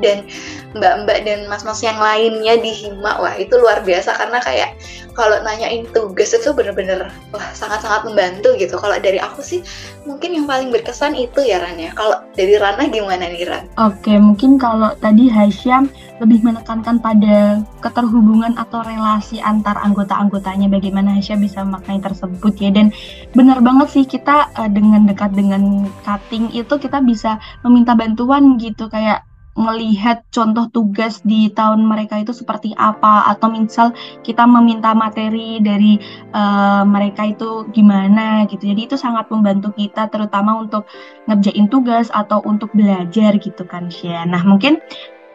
dan 0.00 0.24
mbak-mbak 0.72 1.28
dan 1.28 1.44
mas-mas 1.46 1.84
yang 1.84 2.00
lainnya 2.00 2.56
di 2.56 2.72
Hima 2.72 3.20
wah 3.20 3.34
itu 3.36 3.52
luar 3.60 3.84
biasa 3.84 4.16
karena 4.16 4.40
kayak 4.40 4.72
kalau 5.12 5.36
nanyain 5.44 5.84
tugas 5.92 6.32
itu 6.32 6.48
bener-bener 6.56 7.12
wah 7.30 7.48
sangat-sangat 7.52 8.08
membantu 8.08 8.56
gitu 8.56 8.80
kalau 8.80 8.96
dari 8.96 9.20
aku 9.20 9.44
sih 9.44 9.60
mungkin 10.08 10.32
yang 10.32 10.48
paling 10.48 10.72
berkesan 10.72 11.12
itu 11.12 11.44
ya 11.44 11.60
Ran 11.60 11.76
ya 11.76 11.92
kalau 11.92 12.24
dari 12.32 12.56
Rana 12.56 12.88
gimana 12.88 13.28
nih 13.28 13.44
Ran? 13.44 13.64
Oke 13.76 14.16
mungkin 14.16 14.56
kalau 14.56 14.96
tadi 14.98 15.28
Hasyam 15.28 15.92
lebih 16.22 16.46
menekankan 16.46 17.02
pada 17.02 17.66
keterhubungan 17.82 18.54
atau 18.54 18.86
relasi 18.86 19.42
antar 19.42 19.74
anggota-anggotanya 19.82 20.70
bagaimana 20.70 21.18
Hasyam 21.18 21.42
bisa 21.42 21.66
memaknai 21.66 21.98
tersebut 21.98 22.54
ya. 22.62 22.70
Dan 22.70 22.94
benar 23.34 23.58
banget 23.58 23.90
sih 23.90 24.04
kita 24.06 24.54
uh, 24.54 24.70
dengan 24.70 25.02
dekat 25.02 25.34
dengan 25.34 25.90
cutting 26.06 26.54
itu 26.54 26.78
kita 26.78 27.02
bisa 27.02 27.42
meminta 27.66 27.98
bantuan 27.98 28.54
gitu 28.62 28.86
kayak 28.86 29.26
melihat 29.52 30.24
contoh 30.32 30.64
tugas 30.72 31.20
di 31.20 31.52
tahun 31.52 31.84
mereka 31.84 32.16
itu 32.16 32.32
seperti 32.32 32.72
apa 32.72 33.28
atau 33.28 33.52
misal 33.52 33.92
kita 34.24 34.48
meminta 34.48 34.96
materi 34.96 35.60
dari 35.60 36.00
uh, 36.32 36.88
mereka 36.88 37.28
itu 37.28 37.68
gimana 37.68 38.48
gitu. 38.48 38.64
Jadi 38.64 38.88
itu 38.88 38.96
sangat 38.96 39.28
membantu 39.28 39.76
kita 39.76 40.08
terutama 40.08 40.56
untuk 40.56 40.88
ngerjain 41.28 41.68
tugas 41.68 42.08
atau 42.08 42.40
untuk 42.48 42.72
belajar 42.72 43.36
gitu 43.36 43.68
kan 43.68 43.92
Syah. 43.92 44.24
Nah 44.24 44.40
mungkin 44.40 44.80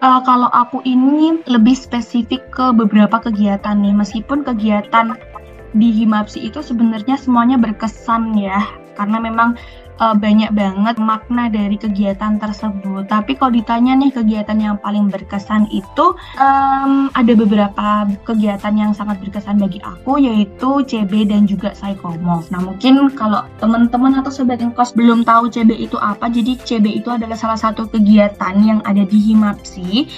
uh, 0.02 0.22
kalau 0.24 0.50
aku 0.54 0.82
ini 0.86 1.42
lebih 1.46 1.74
spesifik 1.74 2.50
ke 2.54 2.74
beberapa 2.74 3.18
kegiatan 3.22 3.78
nih. 3.78 3.94
Meskipun 3.96 4.46
kegiatan 4.46 5.18
di 5.76 5.90
Himapsi 5.94 6.48
itu 6.48 6.62
sebenarnya 6.62 7.18
semuanya 7.18 7.58
berkesan 7.58 8.38
ya. 8.38 8.62
Karena 8.98 9.22
memang 9.22 9.58
uh, 10.02 10.16
banyak 10.16 10.54
banget 10.54 10.96
makna 11.02 11.50
dari 11.50 11.78
kegiatan 11.78 12.38
tersebut. 12.42 13.10
Tapi 13.10 13.38
kalau 13.38 13.54
ditanya 13.54 13.98
nih 13.98 14.14
kegiatan 14.14 14.58
yang 14.58 14.76
paling 14.82 15.10
berkesan 15.10 15.70
itu 15.74 16.16
um, 16.40 17.10
ada 17.14 17.34
beberapa 17.34 18.08
kegiatan 18.26 18.74
yang 18.74 18.92
sangat 18.94 19.22
berkesan 19.22 19.62
bagi 19.62 19.82
aku 19.84 20.22
yaitu 20.22 20.86
CB 20.86 21.30
dan 21.30 21.46
juga 21.46 21.74
Psychomov. 21.74 22.50
Nah 22.54 22.62
mungkin 22.62 23.12
kalau 23.14 23.46
teman-teman 23.62 24.18
atau 24.22 24.32
sobat 24.34 24.62
kos 24.74 24.94
belum 24.94 25.22
tahu 25.26 25.50
CB 25.54 25.90
itu 25.90 25.98
apa, 26.02 26.30
jadi 26.30 26.58
CB 26.58 27.04
itu 27.04 27.10
adalah 27.14 27.38
salah 27.38 27.60
satu 27.60 27.86
kegiatan 27.90 28.56
yang 28.62 28.80
ada 28.86 29.06
di 29.06 29.18
Himapsi 29.18 30.10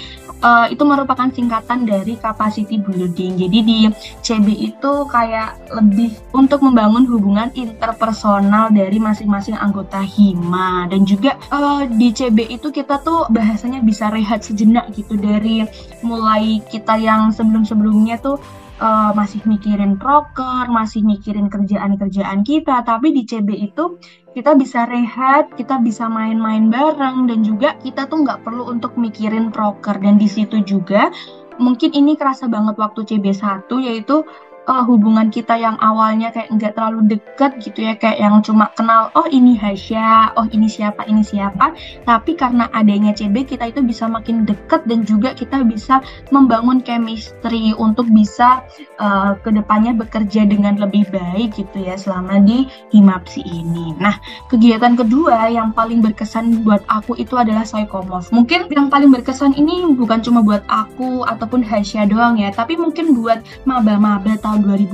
uh, 0.42 0.66
itu 0.68 0.82
merupakan 0.84 1.28
singkatan 1.30 1.84
dari 1.88 2.16
capacity 2.16 2.80
building. 2.80 3.40
Jadi 3.40 3.58
di 3.64 3.78
CB 4.20 4.46
itu 4.74 4.92
kayak 5.08 5.72
lebih 5.72 6.16
untuk 6.34 6.64
membangun 6.64 7.06
hubungan 7.06 7.48
interpersonal 7.54 8.72
dari 8.72 8.98
masing-masing 8.98 9.56
anggota 9.56 10.00
hima 10.02 10.88
dan 10.90 11.04
juga 11.06 11.36
uh, 11.52 11.84
di 11.86 12.12
CB 12.12 12.60
itu 12.60 12.68
kita 12.72 13.00
tuh 13.00 13.28
bahasanya 13.30 13.80
bisa 13.84 14.10
rehat 14.10 14.42
sejenak 14.42 14.90
gitu 14.96 15.16
dari 15.16 15.64
mulai 16.00 16.60
kita 16.68 16.96
yang 16.96 17.30
sebelum-sebelumnya 17.30 18.18
tuh 18.20 18.40
uh, 18.80 19.12
masih 19.14 19.44
mikirin 19.46 20.00
proker, 20.00 20.66
masih 20.72 21.04
mikirin 21.04 21.52
kerjaan-kerjaan 21.52 22.42
kita, 22.42 22.82
tapi 22.82 23.12
di 23.12 23.22
CB 23.28 23.70
itu 23.70 24.00
kita 24.32 24.56
bisa 24.56 24.88
rehat, 24.88 25.52
kita 25.54 25.78
bisa 25.78 26.08
main-main 26.08 26.72
bareng, 26.72 27.28
dan 27.28 27.44
juga 27.44 27.76
kita 27.84 28.08
tuh 28.08 28.24
nggak 28.24 28.42
perlu 28.42 28.66
untuk 28.72 28.96
mikirin 28.96 29.52
proker. 29.52 30.00
Dan 30.00 30.16
di 30.16 30.26
situ 30.26 30.64
juga 30.64 31.12
mungkin 31.60 31.92
ini 31.92 32.16
kerasa 32.16 32.48
banget 32.48 32.80
waktu 32.80 33.04
CB1 33.04 33.68
yaitu 33.84 34.24
uh, 34.70 34.86
hubungan 34.86 35.34
kita 35.34 35.58
yang 35.58 35.74
awalnya 35.82 36.30
kayak 36.30 36.54
nggak 36.54 36.78
terlalu 36.78 37.18
deket 37.18 37.58
gitu 37.58 37.90
ya 37.90 37.98
kayak 37.98 38.22
yang 38.22 38.38
cuma 38.46 38.70
kenal 38.78 39.10
oh 39.18 39.26
ini 39.26 39.58
Hasya 39.58 40.38
oh 40.38 40.46
ini 40.54 40.70
siapa 40.70 41.02
ini 41.10 41.26
siapa. 41.26 41.74
Tapi 42.06 42.38
karena 42.38 42.70
adanya 42.70 43.10
CB 43.10 43.50
kita 43.50 43.74
itu 43.74 43.82
bisa 43.82 44.06
makin 44.06 44.46
deket 44.46 44.86
dan 44.86 45.02
juga 45.02 45.34
kita 45.34 45.66
bisa 45.66 45.98
membangun 46.30 46.78
chemistry 46.86 47.74
untuk 47.74 48.06
bisa 48.14 48.62
uh, 49.02 49.34
ke 49.42 49.50
depannya 49.50 49.90
bekerja 49.98 50.46
dengan 50.46 50.78
lebih 50.78 51.10
baik 51.10 51.58
gitu 51.58 51.82
ya 51.82 51.98
selama 51.98 52.38
di 52.38 52.70
Himapsi 52.94 53.42
ini. 53.42 53.98
Nah 53.98 54.14
kegiatan 54.46 54.94
kedua 54.94 55.50
yang 55.50 55.74
paling 55.74 55.98
berkesan 55.98 56.62
buat 56.62 56.84
aku 56.86 57.16
itu 57.16 57.34
adalah 57.40 57.64
Psychomov 57.64 58.28
mungkin 58.28 58.68
yang 58.68 58.92
paling 58.92 59.08
berkesan 59.08 59.56
ini 59.56 59.88
bukan 59.96 60.20
cuma 60.20 60.44
buat 60.44 60.60
aku 60.68 61.24
ataupun 61.24 61.64
Hasya 61.64 62.06
doang 62.06 62.36
ya 62.36 62.52
tapi 62.52 62.76
mungkin 62.76 63.16
buat 63.16 63.40
maba-maba 63.64 64.36
tahun 64.38 64.59
tahun 64.62 64.84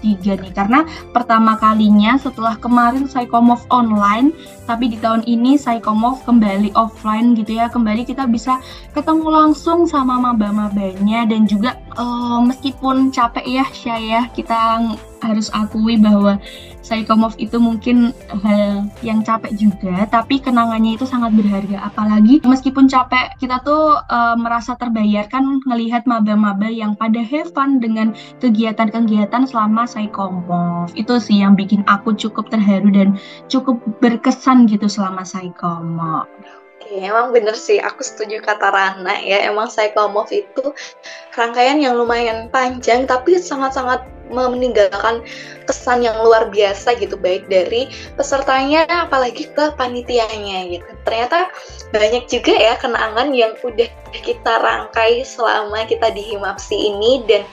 2023 0.00 0.40
nih. 0.40 0.52
Karena 0.56 0.80
pertama 1.12 1.60
kalinya 1.60 2.16
setelah 2.16 2.56
kemarin 2.56 3.04
Psychomov 3.04 3.68
online 3.68 4.32
tapi 4.64 4.88
di 4.88 4.96
tahun 4.96 5.28
ini 5.28 5.60
Psychomov 5.60 6.24
kembali 6.24 6.72
offline 6.72 7.36
gitu 7.36 7.60
ya. 7.60 7.68
Kembali 7.68 8.08
kita 8.08 8.24
bisa 8.24 8.56
ketemu 8.96 9.28
langsung 9.28 9.84
sama 9.84 10.16
maba-mabanya 10.16 11.28
dan 11.28 11.44
juga 11.44 11.76
uh, 11.96 12.38
meskipun 12.44 13.10
capek 13.14 13.46
ya 13.46 13.64
Syah 13.70 14.26
kita 14.34 14.82
harus 15.24 15.48
akui 15.56 15.96
bahwa 15.96 16.36
Psychomov 16.84 17.32
itu 17.40 17.56
mungkin 17.56 18.12
hal 18.44 18.92
yang 19.00 19.24
capek 19.24 19.56
juga, 19.56 20.04
tapi 20.12 20.36
kenangannya 20.36 21.00
itu 21.00 21.08
sangat 21.08 21.32
berharga. 21.32 21.80
Apalagi 21.80 22.44
meskipun 22.44 22.92
capek, 22.92 23.32
kita 23.40 23.64
tuh 23.64 24.04
uh, 24.04 24.36
merasa 24.36 24.76
terbayarkan 24.76 25.64
ngelihat 25.64 26.04
maba-maba 26.04 26.68
yang 26.68 26.92
pada 26.92 27.24
have 27.24 27.48
fun 27.56 27.80
dengan 27.80 28.12
kegiatan-kegiatan 28.44 29.48
selama 29.48 29.88
Psychomov. 29.88 30.92
Itu 30.92 31.16
sih 31.16 31.40
yang 31.40 31.56
bikin 31.56 31.88
aku 31.88 32.12
cukup 32.20 32.52
terharu 32.52 32.92
dan 32.92 33.16
cukup 33.48 33.80
berkesan 34.04 34.68
gitu 34.68 34.84
selama 34.84 35.24
Psychomov. 35.24 36.28
Oke, 36.84 37.00
emang 37.00 37.32
bener 37.32 37.56
sih, 37.56 37.80
aku 37.80 38.04
setuju 38.04 38.44
kata 38.44 38.68
Rana 38.68 39.16
ya. 39.24 39.48
Emang 39.48 39.72
Psychomov 39.72 40.28
itu 40.28 40.76
rangkaian 41.32 41.80
yang 41.80 41.96
lumayan 41.96 42.52
panjang, 42.52 43.08
tapi 43.08 43.40
sangat-sangat 43.40 44.04
meninggalkan 44.28 45.24
kesan 45.64 46.04
yang 46.04 46.20
luar 46.20 46.52
biasa 46.52 46.92
gitu 47.00 47.16
baik 47.16 47.48
dari 47.48 47.88
pesertanya 48.20 48.84
apalagi 49.08 49.48
ke 49.48 49.72
panitianya 49.80 50.76
gitu. 50.76 50.90
Ternyata 51.08 51.48
banyak 51.96 52.28
juga 52.28 52.52
ya 52.52 52.76
kenangan 52.76 53.32
yang 53.32 53.56
udah 53.64 53.88
kita 54.12 54.52
rangkai 54.60 55.24
selama 55.24 55.88
kita 55.88 56.12
di 56.12 56.36
Himapsi 56.36 56.92
ini. 56.92 57.24
Dan 57.24 57.48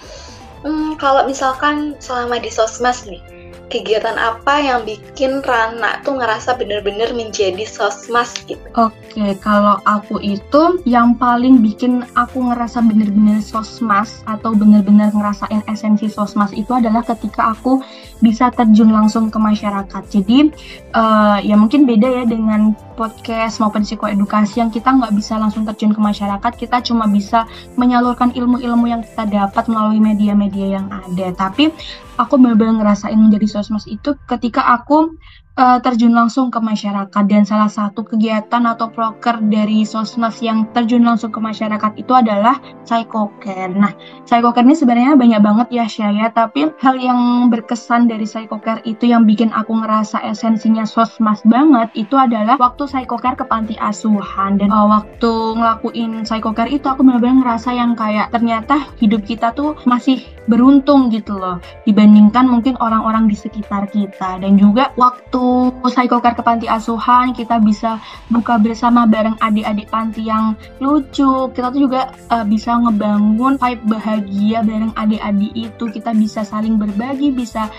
hmm, 0.67 0.99
kalau 0.99 1.23
misalkan 1.23 1.95
selama 2.03 2.35
di 2.35 2.51
Sosmas 2.51 3.07
nih 3.07 3.40
kegiatan 3.71 4.19
apa 4.19 4.59
yang 4.59 4.83
bikin 4.83 5.39
Rana 5.39 6.03
tuh 6.03 6.19
ngerasa 6.19 6.59
bener-bener 6.59 7.15
menjadi 7.15 7.63
sosmas 7.63 8.35
gitu? 8.43 8.59
Oke, 8.75 9.39
kalau 9.39 9.79
aku 9.87 10.19
itu 10.19 10.83
yang 10.83 11.15
paling 11.15 11.63
bikin 11.63 12.03
aku 12.19 12.43
ngerasa 12.51 12.83
bener-bener 12.83 13.39
sosmas 13.39 14.21
atau 14.27 14.51
bener-bener 14.51 15.09
ngerasain 15.15 15.63
esensi 15.71 16.11
sosmas 16.11 16.51
itu 16.51 16.75
adalah 16.75 17.01
ketika 17.07 17.55
aku 17.55 17.79
bisa 18.19 18.51
terjun 18.51 18.91
langsung 18.91 19.31
ke 19.31 19.39
masyarakat. 19.39 20.03
Jadi 20.11 20.51
uh, 20.91 21.39
ya 21.39 21.55
mungkin 21.55 21.87
beda 21.87 22.21
ya 22.21 22.23
dengan 22.27 22.75
podcast 22.93 23.59
maupun 23.63 23.81
psikoedukasi 23.81 24.61
yang 24.61 24.69
kita 24.69 24.91
nggak 24.91 25.13
bisa 25.15 25.39
langsung 25.39 25.63
terjun 25.67 25.91
ke 25.95 26.01
masyarakat, 26.01 26.51
kita 26.55 26.83
cuma 26.83 27.07
bisa 27.07 27.47
menyalurkan 27.79 28.31
ilmu-ilmu 28.35 28.85
yang 28.87 29.01
kita 29.01 29.27
dapat 29.27 29.65
melalui 29.71 29.99
media-media 29.99 30.79
yang 30.81 30.87
ada. 30.91 31.27
Tapi 31.33 31.71
aku 32.19 32.33
benar-benar 32.37 32.83
ngerasain 32.83 33.17
menjadi 33.17 33.59
sosmas 33.59 33.87
itu 33.89 34.13
ketika 34.27 34.63
aku 34.75 35.15
uh, 35.61 35.77
terjun 35.77 36.17
langsung 36.17 36.49
ke 36.49 36.57
masyarakat. 36.57 37.23
Dan 37.29 37.45
salah 37.45 37.69
satu 37.69 38.01
kegiatan 38.01 38.65
atau 38.65 38.89
proker 38.89 39.37
dari 39.45 39.85
sosmas 39.85 40.41
yang 40.41 40.65
terjun 40.73 41.05
langsung 41.05 41.29
ke 41.29 41.37
masyarakat 41.37 41.91
itu 42.01 42.13
adalah 42.17 42.57
psychocare. 42.89 43.69
Nah, 43.77 43.93
psychocare 44.25 44.65
ini 44.65 44.75
sebenarnya 44.75 45.13
banyak 45.13 45.41
banget 45.45 45.67
ya 45.69 45.85
Syaya, 45.85 46.33
tapi 46.33 46.73
hal 46.81 46.97
yang 46.97 47.53
berkesan 47.53 48.09
dari 48.09 48.25
psychocare 48.25 48.81
itu 48.89 49.05
yang 49.05 49.29
bikin 49.29 49.53
aku 49.53 49.77
ngerasa 49.77 50.25
esensinya 50.25 50.83
sosmas 50.83 51.45
banget 51.45 51.93
itu 51.93 52.17
adalah 52.17 52.57
waktu 52.57 52.89
psychocare 52.89 53.37
ke 53.37 53.45
panti 53.45 53.77
asuhan. 53.77 54.57
Dan 54.57 54.73
uh, 54.73 54.89
waktu 54.89 55.31
ngelakuin 55.61 56.25
psychocare 56.25 56.73
itu 56.73 56.89
aku 56.89 57.05
benar-benar 57.05 57.45
ngerasa 57.45 57.69
yang 57.77 57.93
kayak 57.93 58.33
ternyata 58.33 58.81
hidup 58.97 59.21
kita 59.27 59.53
tuh 59.53 59.77
masih 59.85 60.25
beruntung 60.49 61.13
gitu 61.13 61.37
loh 61.37 61.61
dibandingkan 61.85 62.49
mungkin 62.49 62.73
orang-orang 62.81 63.29
di 63.29 63.37
sekitar 63.37 63.85
kita. 63.93 64.41
Dan 64.41 64.57
juga 64.57 64.89
waktu 64.97 65.50
psychocare 65.85 66.35
ke 66.37 66.43
panti 66.43 66.67
asuhan 66.67 67.31
kita 67.33 67.57
bisa 67.61 67.97
buka 68.27 68.57
bersama 68.57 69.05
bareng 69.05 69.37
adik-adik 69.39 69.87
panti 69.87 70.27
yang 70.27 70.57
lucu. 70.81 71.49
Kita 71.51 71.71
tuh 71.71 71.81
juga 71.87 72.11
uh, 72.29 72.45
bisa 72.45 72.77
ngebangun 72.77 73.57
vibe 73.61 73.83
bahagia 73.87 74.59
bareng 74.65 74.93
adik-adik 74.95 75.53
itu. 75.53 75.83
Kita 75.89 76.11
bisa 76.15 76.41
saling 76.41 76.75
berbagi 76.77 77.31
bisa 77.33 77.69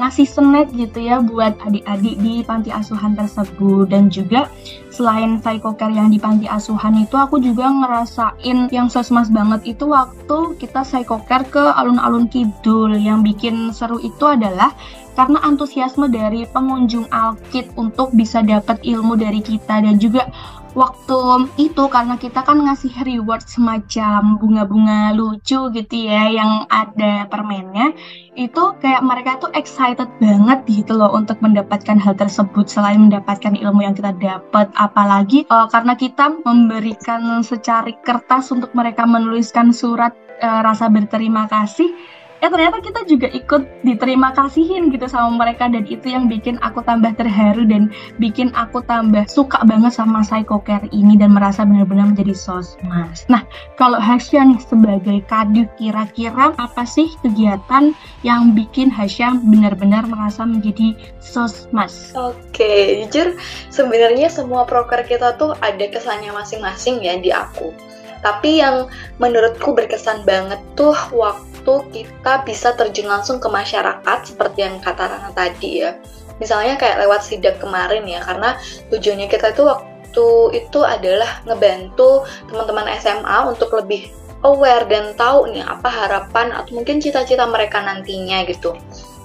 ngasih 0.00 0.24
snack 0.24 0.72
gitu 0.72 1.04
ya 1.04 1.20
buat 1.20 1.52
adik-adik 1.64 2.16
di 2.20 2.40
panti 2.44 2.72
asuhan 2.72 3.12
tersebut. 3.12 3.88
Dan 3.90 4.08
juga 4.08 4.48
selain 4.88 5.40
psychocare 5.40 5.92
yang 5.92 6.08
di 6.08 6.16
panti 6.16 6.48
asuhan 6.48 7.04
itu 7.04 7.16
aku 7.16 7.40
juga 7.40 7.68
ngerasain 7.68 8.72
yang 8.72 8.88
sosmas 8.88 9.28
banget 9.28 9.76
itu 9.76 9.88
waktu 9.88 10.56
kita 10.56 10.84
psychocare 10.84 11.44
ke 11.48 11.64
alun-alun 11.76 12.28
kidul. 12.28 12.96
Yang 12.96 13.34
bikin 13.34 13.56
seru 13.74 14.00
itu 14.00 14.24
adalah 14.24 14.72
karena 15.12 15.44
antusiasme 15.44 16.08
dari 16.08 16.48
pengunjung 16.48 17.04
Alkit 17.12 17.76
untuk 17.76 18.16
bisa 18.16 18.40
dapat 18.40 18.80
ilmu 18.80 19.16
dari 19.20 19.44
kita. 19.44 19.84
Dan 19.84 20.00
juga 20.00 20.32
waktu 20.72 21.52
itu 21.60 21.84
karena 21.92 22.16
kita 22.16 22.40
kan 22.40 22.64
ngasih 22.64 22.92
reward 23.04 23.44
semacam 23.44 24.40
bunga-bunga 24.40 25.12
lucu 25.12 25.68
gitu 25.68 25.96
ya 26.08 26.32
yang 26.32 26.64
ada 26.72 27.28
permennya 27.28 27.92
itu 28.32 28.62
kayak 28.80 29.04
mereka 29.04 29.36
tuh 29.36 29.52
excited 29.52 30.08
banget 30.16 30.64
gitu 30.64 30.96
loh 30.96 31.12
untuk 31.12 31.36
mendapatkan 31.44 32.00
hal 32.00 32.16
tersebut 32.16 32.64
selain 32.64 32.96
mendapatkan 32.96 33.52
ilmu 33.52 33.84
yang 33.84 33.92
kita 33.92 34.16
dapat. 34.16 34.72
Apalagi 34.72 35.44
uh, 35.52 35.68
karena 35.68 35.92
kita 35.92 36.40
memberikan 36.40 37.44
secari 37.44 37.92
kertas 38.00 38.48
untuk 38.48 38.72
mereka 38.72 39.04
menuliskan 39.04 39.76
surat 39.76 40.16
uh, 40.40 40.64
rasa 40.64 40.88
berterima 40.88 41.44
kasih 41.52 41.92
ya 42.42 42.50
ternyata 42.50 42.82
kita 42.82 43.06
juga 43.06 43.30
ikut 43.30 43.86
diterima 43.86 44.34
kasihin 44.34 44.90
gitu 44.90 45.06
sama 45.06 45.30
mereka 45.38 45.70
dan 45.70 45.86
itu 45.86 46.10
yang 46.10 46.26
bikin 46.26 46.58
aku 46.58 46.82
tambah 46.82 47.14
terharu 47.14 47.62
dan 47.70 47.94
bikin 48.18 48.50
aku 48.58 48.82
tambah 48.82 49.30
suka 49.30 49.62
banget 49.62 49.94
sama 49.94 50.26
psychocare 50.26 50.90
ini 50.90 51.14
dan 51.14 51.30
merasa 51.38 51.62
benar-benar 51.62 52.10
menjadi 52.10 52.34
sosmas. 52.34 53.22
Nah, 53.30 53.46
kalau 53.78 54.02
Hasya 54.02 54.42
nih 54.42 54.58
sebagai 54.58 55.22
kadif 55.30 55.70
kira-kira 55.78 56.50
apa 56.58 56.82
sih 56.82 57.14
kegiatan 57.22 57.94
yang 58.26 58.58
bikin 58.58 58.90
Hasya 58.90 59.38
benar-benar 59.46 60.10
merasa 60.10 60.42
menjadi 60.42 60.98
sosmas? 61.22 62.10
Oke, 62.18 63.06
jujur 63.06 63.38
sebenarnya 63.70 64.26
semua 64.26 64.66
proker 64.66 65.06
kita 65.06 65.38
tuh 65.38 65.54
ada 65.62 65.86
kesannya 65.86 66.34
masing-masing 66.34 67.06
ya 67.06 67.14
di 67.22 67.30
aku. 67.30 67.91
Tapi 68.22 68.62
yang 68.62 68.86
menurutku 69.18 69.74
berkesan 69.74 70.22
banget 70.22 70.62
tuh 70.78 70.94
waktu 71.10 71.74
kita 71.90 72.46
bisa 72.46 72.74
terjun 72.78 73.10
langsung 73.10 73.42
ke 73.42 73.50
masyarakat 73.50 74.18
seperti 74.22 74.62
yang 74.62 74.78
kata 74.78 75.10
Rana 75.10 75.30
tadi 75.34 75.82
ya. 75.82 75.98
Misalnya 76.38 76.78
kayak 76.78 77.06
lewat 77.06 77.22
sidak 77.26 77.58
kemarin 77.58 78.06
ya, 78.06 78.22
karena 78.22 78.58
tujuannya 78.90 79.26
kita 79.30 79.54
itu 79.54 79.62
waktu 79.66 80.26
itu 80.58 80.80
adalah 80.82 81.42
ngebantu 81.46 82.26
teman-teman 82.50 82.90
SMA 82.98 83.38
untuk 83.46 83.70
lebih 83.74 84.10
aware 84.42 84.86
dan 84.90 85.14
tahu 85.14 85.54
nih 85.54 85.62
apa 85.62 85.86
harapan 85.86 86.50
atau 86.50 86.74
mungkin 86.74 86.98
cita-cita 86.98 87.46
mereka 87.46 87.78
nantinya 87.78 88.42
gitu. 88.46 88.74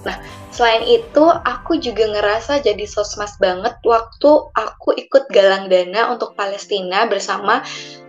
Nah, 0.06 0.18
selain 0.58 0.82
itu 0.90 1.22
aku 1.30 1.78
juga 1.78 2.10
ngerasa 2.10 2.66
jadi 2.66 2.90
sosmas 2.90 3.38
banget 3.38 3.78
waktu 3.86 4.30
aku 4.58 4.98
ikut 4.98 5.30
galang 5.30 5.70
dana 5.70 6.10
untuk 6.10 6.34
Palestina 6.34 7.06
bersama 7.06 7.62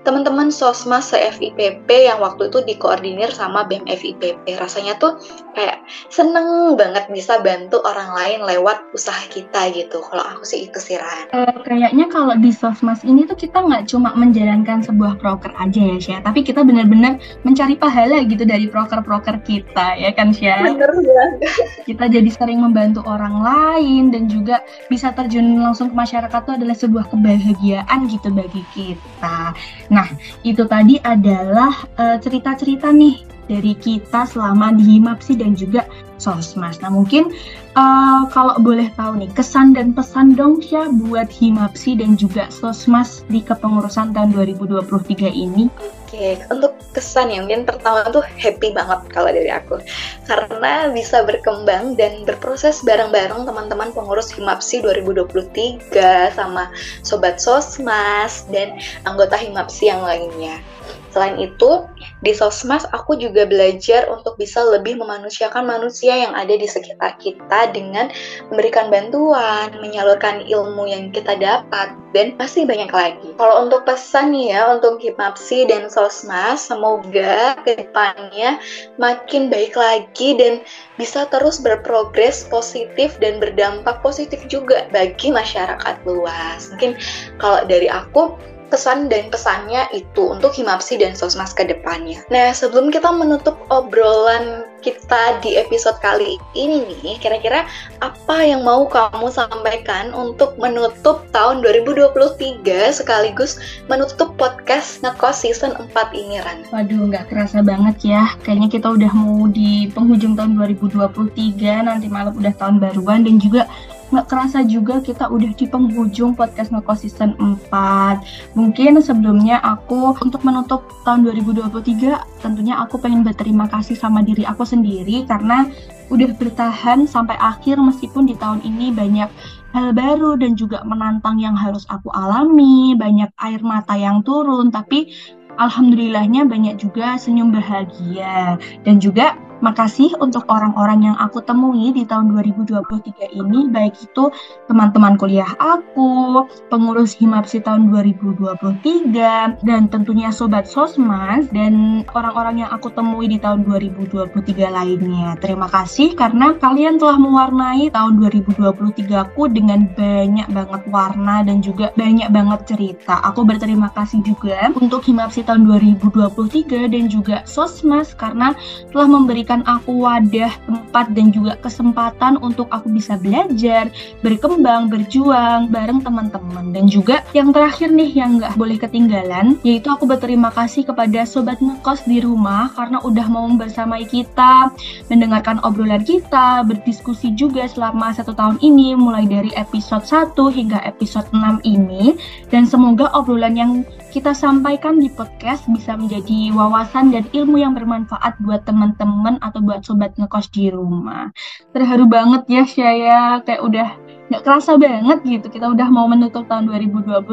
teman-teman 0.08 0.48
Sosmas 0.48 1.12
se-FIPP 1.12 1.84
yang 1.84 2.24
waktu 2.24 2.48
itu 2.48 2.64
dikoordinir 2.64 3.28
sama 3.28 3.68
BEM 3.68 3.84
FIPP. 3.84 4.56
Rasanya 4.56 4.96
tuh 4.96 5.20
kayak 5.52 5.84
seneng 6.08 6.80
banget 6.80 7.12
bisa 7.12 7.44
bantu 7.44 7.84
orang 7.84 8.16
lain 8.16 8.40
lewat 8.48 8.88
usaha 8.96 9.20
kita 9.28 9.68
gitu. 9.76 10.00
Kalau 10.00 10.24
aku 10.24 10.48
sih 10.48 10.64
itu 10.64 10.80
sih 10.80 10.96
Ran. 10.96 11.28
Uh, 11.36 11.60
kayaknya 11.60 12.08
kalau 12.08 12.32
di 12.40 12.48
Sosmas 12.48 13.04
ini 13.04 13.28
tuh 13.28 13.36
kita 13.36 13.60
nggak 13.60 13.84
cuma 13.92 14.16
menjalankan 14.16 14.80
sebuah 14.80 15.20
proker 15.20 15.52
aja 15.60 15.76
ya 15.76 15.96
Syah, 16.00 16.20
tapi 16.24 16.40
kita 16.40 16.64
benar-benar 16.64 17.20
mencari 17.44 17.76
pahala 17.76 18.24
gitu 18.24 18.48
dari 18.48 18.64
proker-proker 18.64 19.44
kita 19.44 20.00
ya 20.00 20.08
kan 20.16 20.32
Syah? 20.32 20.72
Bener 20.72 20.88
banget. 20.88 21.52
Kita 21.84 22.08
jadi 22.08 22.30
sering 22.38 22.62
membantu 22.62 23.02
orang 23.04 23.42
lain 23.42 24.14
dan 24.14 24.30
juga 24.30 24.62
bisa 24.86 25.10
terjun 25.12 25.58
langsung 25.58 25.90
ke 25.90 25.96
masyarakat 25.98 26.40
itu 26.40 26.52
adalah 26.54 26.76
sebuah 26.78 27.04
kebahagiaan 27.10 27.98
gitu 28.08 28.30
bagi 28.30 28.62
kita. 28.72 29.52
Nah, 29.90 30.06
itu 30.46 30.62
tadi 30.64 31.02
adalah 31.02 31.74
uh, 31.98 32.16
cerita-cerita 32.16 32.94
nih 32.94 33.26
dari 33.50 33.74
kita 33.74 34.24
selama 34.24 34.72
di 34.72 34.96
Himapsi 34.96 35.34
dan 35.34 35.58
juga 35.58 35.84
Sosmas. 36.18 36.82
Nah, 36.82 36.90
mungkin 36.90 37.30
uh, 37.78 38.26
kalau 38.30 38.58
boleh 38.60 38.90
tahu 38.98 39.22
nih 39.22 39.30
kesan 39.32 39.72
dan 39.72 39.94
pesan 39.94 40.34
dong 40.34 40.60
ya 40.62 40.90
buat 41.08 41.30
Himapsi 41.30 41.98
dan 41.98 42.18
juga 42.18 42.50
Sosmas 42.50 43.22
di 43.30 43.40
kepengurusan 43.40 44.12
tahun 44.12 44.34
2023 44.34 45.30
ini. 45.30 45.70
Oke, 46.08 46.40
untuk 46.48 46.72
kesan 46.96 47.28
yang 47.28 47.44
mungkin 47.44 47.68
pertama 47.68 48.00
tuh 48.08 48.24
happy 48.24 48.72
banget 48.72 49.12
kalau 49.12 49.28
dari 49.28 49.52
aku. 49.52 49.76
Karena 50.24 50.88
bisa 50.88 51.20
berkembang 51.20 52.00
dan 52.00 52.24
berproses 52.24 52.80
bareng-bareng 52.80 53.44
teman-teman 53.44 53.92
pengurus 53.92 54.32
Himapsi 54.32 54.80
2023 54.80 56.32
sama 56.32 56.72
Sobat 57.04 57.36
Sosmas 57.44 58.48
dan 58.48 58.80
anggota 59.04 59.36
Himapsi 59.36 59.92
yang 59.92 60.00
lainnya. 60.00 60.64
Selain 61.12 61.36
itu, 61.40 61.84
di 62.24 62.32
Sosmas 62.32 62.88
aku 62.88 63.20
juga 63.20 63.44
belajar 63.44 64.08
untuk 64.08 64.40
bisa 64.40 64.64
lebih 64.64 64.96
memanusiakan 64.96 65.68
manusia 65.68 66.07
yang 66.14 66.32
ada 66.36 66.54
di 66.54 66.64
sekitar 66.64 67.16
kita 67.18 67.72
dengan 67.74 68.08
memberikan 68.48 68.88
bantuan, 68.88 69.72
menyalurkan 69.82 70.46
ilmu 70.46 70.88
yang 70.88 71.10
kita 71.12 71.34
dapat, 71.36 71.92
dan 72.16 72.36
pasti 72.40 72.64
banyak 72.64 72.88
lagi. 72.88 73.36
Kalau 73.36 73.68
untuk 73.68 73.84
pesan 73.84 74.32
ya, 74.32 74.72
untuk 74.72 75.00
Hipmapsi 75.00 75.68
dan 75.68 75.92
Sosmas, 75.92 76.68
semoga 76.68 77.56
ke 77.64 77.76
depannya 77.76 78.56
makin 78.96 79.52
baik 79.52 79.76
lagi 79.76 80.36
dan 80.36 80.64
bisa 80.96 81.28
terus 81.28 81.60
berprogres 81.60 82.48
positif 82.48 83.16
dan 83.20 83.38
berdampak 83.38 84.00
positif 84.00 84.40
juga 84.48 84.88
bagi 84.88 85.28
masyarakat 85.28 85.96
luas. 86.08 86.72
Mungkin 86.72 86.96
kalau 87.38 87.64
dari 87.68 87.86
aku, 87.92 88.34
pesan 88.68 89.08
dan 89.08 89.32
pesannya 89.32 89.88
itu 89.96 90.28
untuk 90.28 90.52
Himapsi 90.54 91.00
dan 91.00 91.16
Sosmas 91.16 91.56
ke 91.56 91.64
depannya. 91.64 92.22
Nah, 92.28 92.52
sebelum 92.52 92.92
kita 92.92 93.08
menutup 93.10 93.56
obrolan 93.72 94.68
kita 94.78 95.42
di 95.42 95.58
episode 95.58 95.98
kali 95.98 96.38
ini 96.54 96.86
nih, 97.02 97.18
kira-kira 97.18 97.66
apa 97.98 98.36
yang 98.46 98.62
mau 98.62 98.86
kamu 98.86 99.26
sampaikan 99.26 100.14
untuk 100.14 100.54
menutup 100.56 101.26
tahun 101.34 101.60
2023 101.66 102.94
sekaligus 102.94 103.58
menutup 103.90 104.38
podcast 104.38 105.02
Ngekos 105.02 105.42
season 105.42 105.74
4 105.74 106.14
ini, 106.14 106.38
Ran? 106.38 106.62
Waduh, 106.70 107.10
nggak 107.10 107.26
kerasa 107.32 107.60
banget 107.60 107.96
ya. 108.06 108.22
Kayaknya 108.46 108.68
kita 108.70 108.88
udah 108.94 109.10
mau 109.18 109.50
di 109.50 109.90
penghujung 109.90 110.38
tahun 110.38 110.54
2023, 110.54 111.88
nanti 111.90 112.06
malam 112.06 112.38
udah 112.38 112.54
tahun 112.54 112.78
baruan 112.78 113.26
dan 113.26 113.42
juga 113.42 113.66
nggak 114.08 114.26
kerasa 114.26 114.64
juga 114.64 115.04
kita 115.04 115.28
udah 115.28 115.52
di 115.52 115.66
penghujung 115.68 116.32
podcast 116.32 116.72
Ngekos 116.72 117.04
season 117.04 117.36
4. 117.36 118.56
Mungkin 118.56 119.00
sebelumnya 119.04 119.60
aku 119.60 120.16
untuk 120.18 120.42
menutup 120.44 120.84
tahun 121.04 121.28
2023 121.28 122.40
tentunya 122.40 122.80
aku 122.80 122.96
pengen 122.96 123.22
berterima 123.26 123.68
kasih 123.68 123.98
sama 123.98 124.24
diri 124.24 124.48
aku 124.48 124.64
sendiri 124.64 125.28
karena 125.28 125.68
udah 126.08 126.32
bertahan 126.40 127.04
sampai 127.04 127.36
akhir 127.36 127.76
meskipun 127.76 128.24
di 128.24 128.34
tahun 128.40 128.64
ini 128.64 128.96
banyak 128.96 129.28
hal 129.76 129.92
baru 129.92 130.40
dan 130.40 130.56
juga 130.56 130.80
menantang 130.88 131.36
yang 131.36 131.52
harus 131.52 131.84
aku 131.92 132.08
alami, 132.16 132.96
banyak 132.96 133.28
air 133.44 133.60
mata 133.60 133.92
yang 133.92 134.24
turun, 134.24 134.72
tapi 134.72 135.12
alhamdulillahnya 135.60 136.48
banyak 136.48 136.80
juga 136.80 137.20
senyum 137.20 137.52
bahagia 137.52 138.56
dan 138.86 138.96
juga 139.02 139.36
Makasih 139.58 140.14
untuk 140.22 140.46
orang-orang 140.46 141.10
yang 141.10 141.16
aku 141.18 141.42
temui 141.42 141.90
di 141.90 142.06
tahun 142.06 142.30
2023 142.30 143.34
ini, 143.34 143.66
baik 143.74 143.98
itu 143.98 144.30
teman-teman 144.70 145.18
kuliah 145.18 145.50
aku, 145.58 146.46
pengurus 146.70 147.18
Himapsi 147.18 147.58
tahun 147.66 147.90
2023, 147.90 149.58
dan 149.66 149.90
tentunya 149.90 150.30
Sobat 150.30 150.70
Sosmas, 150.70 151.50
dan 151.50 152.06
orang-orang 152.14 152.62
yang 152.62 152.70
aku 152.70 152.94
temui 152.94 153.26
di 153.26 153.42
tahun 153.42 153.66
2023 153.66 154.70
lainnya. 154.70 155.34
Terima 155.42 155.66
kasih 155.66 156.14
karena 156.14 156.54
kalian 156.54 157.02
telah 157.02 157.18
mewarnai 157.18 157.90
tahun 157.90 158.22
2023 158.22 159.26
aku 159.26 159.50
dengan 159.50 159.90
banyak 159.90 160.48
banget 160.54 160.82
warna 160.86 161.42
dan 161.42 161.58
juga 161.58 161.90
banyak 161.98 162.30
banget 162.30 162.60
cerita. 162.70 163.18
Aku 163.26 163.42
berterima 163.42 163.90
kasih 163.90 164.22
juga 164.22 164.70
untuk 164.78 165.02
Himapsi 165.02 165.42
tahun 165.42 165.66
2023 165.66 166.86
dan 166.86 167.10
juga 167.10 167.42
Sosmas 167.42 168.14
karena 168.14 168.54
telah 168.94 169.08
memberikan 169.08 169.47
memberikan 169.48 169.64
aku 169.64 170.04
wadah, 170.04 170.52
tempat, 170.68 171.06
dan 171.16 171.32
juga 171.32 171.56
kesempatan 171.64 172.36
untuk 172.44 172.68
aku 172.68 172.92
bisa 172.92 173.16
belajar, 173.16 173.88
berkembang, 174.20 174.92
berjuang 174.92 175.72
bareng 175.72 176.04
teman-teman. 176.04 176.76
Dan 176.76 176.84
juga 176.84 177.24
yang 177.32 177.48
terakhir 177.56 177.88
nih 177.88 178.12
yang 178.12 178.36
nggak 178.36 178.60
boleh 178.60 178.76
ketinggalan, 178.76 179.56
yaitu 179.64 179.88
aku 179.88 180.04
berterima 180.04 180.52
kasih 180.52 180.84
kepada 180.84 181.24
sobat 181.24 181.56
ngekos 181.64 182.04
di 182.04 182.20
rumah 182.20 182.68
karena 182.76 183.00
udah 183.00 183.24
mau 183.32 183.48
bersamai 183.56 184.04
kita, 184.04 184.68
mendengarkan 185.08 185.64
obrolan 185.64 186.04
kita, 186.04 186.60
berdiskusi 186.68 187.32
juga 187.32 187.64
selama 187.64 188.12
satu 188.12 188.36
tahun 188.36 188.60
ini, 188.60 189.00
mulai 189.00 189.24
dari 189.24 189.48
episode 189.56 190.04
1 190.04 190.36
hingga 190.52 190.84
episode 190.84 191.24
6 191.32 191.64
ini. 191.64 192.20
Dan 192.52 192.68
semoga 192.68 193.08
obrolan 193.16 193.56
yang 193.56 193.72
kita 194.12 194.32
sampaikan 194.32 195.00
di 195.00 195.08
podcast 195.12 195.68
bisa 195.68 195.94
menjadi 195.94 196.52
wawasan 196.52 197.12
dan 197.12 197.24
ilmu 197.32 197.60
yang 197.60 197.72
bermanfaat 197.76 198.36
buat 198.40 198.64
teman-teman 198.64 199.37
atau 199.40 199.62
buat 199.62 199.86
sobat 199.86 200.14
ngekos 200.18 200.50
di 200.52 200.70
rumah. 200.70 201.30
Terharu 201.72 202.06
banget 202.10 202.42
ya 202.50 202.62
saya 202.66 203.20
kayak 203.42 203.62
udah 203.62 203.88
nggak 204.28 204.44
kerasa 204.44 204.76
banget 204.76 205.24
gitu 205.24 205.48
kita 205.48 205.72
udah 205.72 205.88
mau 205.88 206.04
menutup 206.04 206.44
tahun 206.52 206.68
2023 206.68 207.24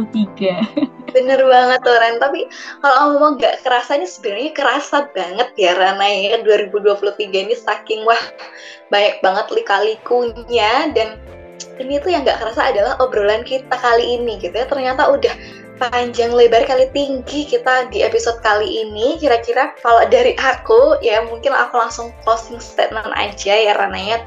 bener 1.12 1.39
banget 1.44 1.80
tuh 1.84 1.91
Ren 1.91 2.24
tapi 2.24 2.48
kalau 2.80 3.20
ngomong 3.20 3.36
nggak 3.36 3.68
kerasa 3.68 4.00
ini 4.00 4.08
sebenarnya 4.08 4.56
kerasa 4.56 5.04
banget 5.12 5.52
ya 5.60 5.76
Rana 5.76 6.08
ya 6.08 6.39
2023 6.39 7.20
ini 7.20 7.52
saking 7.52 8.08
wah 8.08 8.24
banyak 8.89 9.22
banget 9.22 9.46
lika-likunya. 9.54 10.94
Dan 10.94 11.18
ini 11.82 12.00
tuh 12.00 12.12
yang 12.13 12.24
nggak 12.24 12.39
kerasa 12.41 12.72
adalah 12.72 13.00
obrolan 13.02 13.44
kita 13.44 13.76
kali 13.76 14.20
ini 14.20 14.39
gitu 14.39 14.54
ya. 14.54 14.68
Ternyata 14.68 15.10
udah 15.10 15.34
panjang 15.76 16.32
lebar 16.32 16.64
kali 16.64 16.88
tinggi 16.96 17.48
kita 17.48 17.92
di 17.92 18.02
episode 18.02 18.40
kali 18.40 18.86
ini. 18.88 19.20
Kira-kira 19.20 19.76
kalau 19.84 20.08
dari 20.08 20.36
aku 20.40 21.00
ya 21.04 21.24
mungkin 21.28 21.52
aku 21.52 21.76
langsung 21.80 22.16
closing 22.24 22.60
statement 22.60 23.12
aja 23.16 23.54
ya 23.54 23.74
Rananya 23.76 24.24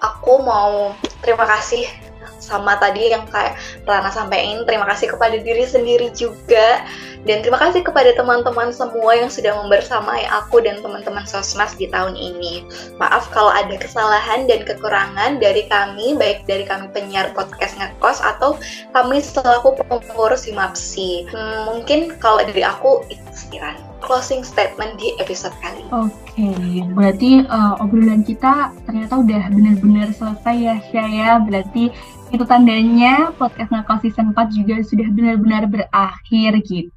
aku 0.00 0.40
mau 0.40 0.96
terima 1.20 1.44
kasih 1.44 2.09
sama 2.50 2.74
tadi 2.82 3.14
yang 3.14 3.22
kayak 3.30 3.54
Rana 3.86 4.10
sampaikan 4.10 4.66
terima 4.66 4.90
kasih 4.90 5.14
kepada 5.14 5.38
diri 5.38 5.62
sendiri 5.62 6.10
juga 6.10 6.82
dan 7.28 7.44
terima 7.44 7.60
kasih 7.60 7.84
kepada 7.84 8.16
teman-teman 8.16 8.72
semua 8.72 9.12
yang 9.12 9.28
sudah 9.28 9.52
membersamai 9.60 10.24
aku 10.32 10.64
dan 10.64 10.80
teman-teman 10.80 11.28
Sosmas 11.28 11.76
di 11.76 11.84
tahun 11.92 12.16
ini. 12.16 12.64
Maaf 12.96 13.28
kalau 13.28 13.52
ada 13.52 13.76
kesalahan 13.76 14.48
dan 14.48 14.64
kekurangan 14.64 15.36
dari 15.36 15.68
kami, 15.68 16.16
baik 16.16 16.48
dari 16.48 16.64
kami 16.64 16.88
penyiar 16.96 17.36
podcast 17.36 17.76
ngekos 17.76 18.24
atau 18.24 18.56
kami 18.96 19.20
selaku 19.20 19.76
pengurus 19.84 20.48
Himapsi. 20.48 21.28
Hmm, 21.28 21.68
mungkin 21.68 22.16
kalau 22.16 22.40
dari 22.40 22.64
aku 22.64 23.04
itu 23.12 23.28
sekian 23.36 23.76
closing 24.00 24.40
statement 24.40 24.96
di 24.96 25.12
episode 25.20 25.52
kali. 25.60 25.84
Oke, 25.92 26.08
okay, 26.24 26.80
berarti 26.96 27.44
uh, 27.44 27.76
obrolan 27.84 28.24
kita 28.24 28.72
ternyata 28.88 29.20
udah 29.20 29.42
benar-benar 29.52 30.08
selesai 30.16 30.56
ya, 30.56 30.76
Syaya. 30.88 31.30
Berarti 31.44 31.92
itu 32.30 32.44
tandanya 32.46 33.34
podcast 33.34 33.74
Ngekos 33.74 34.00
Season 34.06 34.30
4 34.30 34.54
juga 34.54 34.74
sudah 34.86 35.08
benar-benar 35.10 35.66
berakhir 35.66 36.62
gitu. 36.62 36.94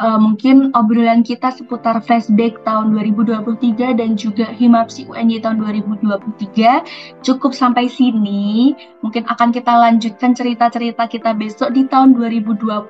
Uh, 0.00 0.16
mungkin 0.16 0.72
obrolan 0.72 1.20
kita 1.20 1.52
seputar 1.52 2.00
flashback 2.00 2.56
tahun 2.64 2.96
2023 2.96 4.00
dan 4.00 4.16
juga 4.16 4.48
Himapsi 4.48 5.04
UNY 5.04 5.44
tahun 5.44 5.60
2023 5.60 7.20
cukup 7.20 7.52
sampai 7.52 7.84
sini. 7.84 8.72
Mungkin 9.04 9.28
akan 9.28 9.52
kita 9.52 9.68
lanjutkan 9.68 10.32
cerita-cerita 10.32 11.04
kita 11.04 11.36
besok 11.36 11.76
di 11.76 11.84
tahun 11.84 12.16
2024. 12.16 12.80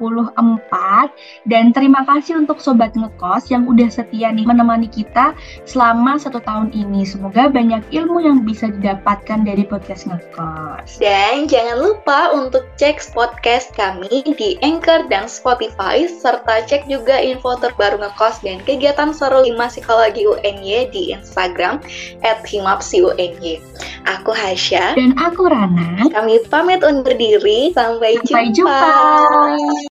Dan 1.50 1.74
terima 1.74 2.06
kasih 2.06 2.46
untuk 2.46 2.62
Sobat 2.62 2.94
Ngekos 2.94 3.50
yang 3.50 3.66
udah 3.66 3.90
setia 3.90 4.30
nih 4.30 4.46
menemani 4.46 4.86
kita 4.86 5.34
selama 5.66 6.14
satu 6.14 6.38
tahun 6.38 6.70
ini. 6.70 7.02
Semoga 7.02 7.50
banyak 7.50 7.90
ilmu 7.90 8.22
yang 8.22 8.46
bisa 8.46 8.70
didapatkan 8.70 9.42
dari 9.42 9.66
podcast 9.66 10.06
Ngekos. 10.06 11.02
Dan 11.02 11.50
jangan 11.50 11.82
lupa 11.82 12.30
untuk 12.38 12.70
cek 12.78 13.02
podcast 13.18 13.74
kami 13.74 14.22
di 14.38 14.54
Anchor 14.62 15.10
dan 15.10 15.26
Spotify, 15.26 16.06
serta 16.20 16.60
cek 16.68 16.84
juga 16.84 17.16
info 17.16 17.56
terbaru 17.56 17.96
ngekos 18.04 18.44
dan 18.44 18.60
kegiatan 18.68 19.16
seru 19.16 19.40
Lima 19.40 19.72
Psikologi 19.72 20.28
UNY 20.28 20.92
di 20.92 21.16
Instagram 21.16 21.80
at 22.20 22.44
himapsiuny. 22.44 23.64
Aku 24.04 24.36
Hasya. 24.36 25.00
Dan 25.00 25.16
aku 25.16 25.48
Rana. 25.48 26.12
Kami 26.12 26.44
pamit 26.52 26.84
undur 26.84 27.16
diri. 27.16 27.72
Sampai, 27.72 28.20
Sampai 28.20 28.52
jumpa. 28.52 28.76
jumpa. 28.76 29.88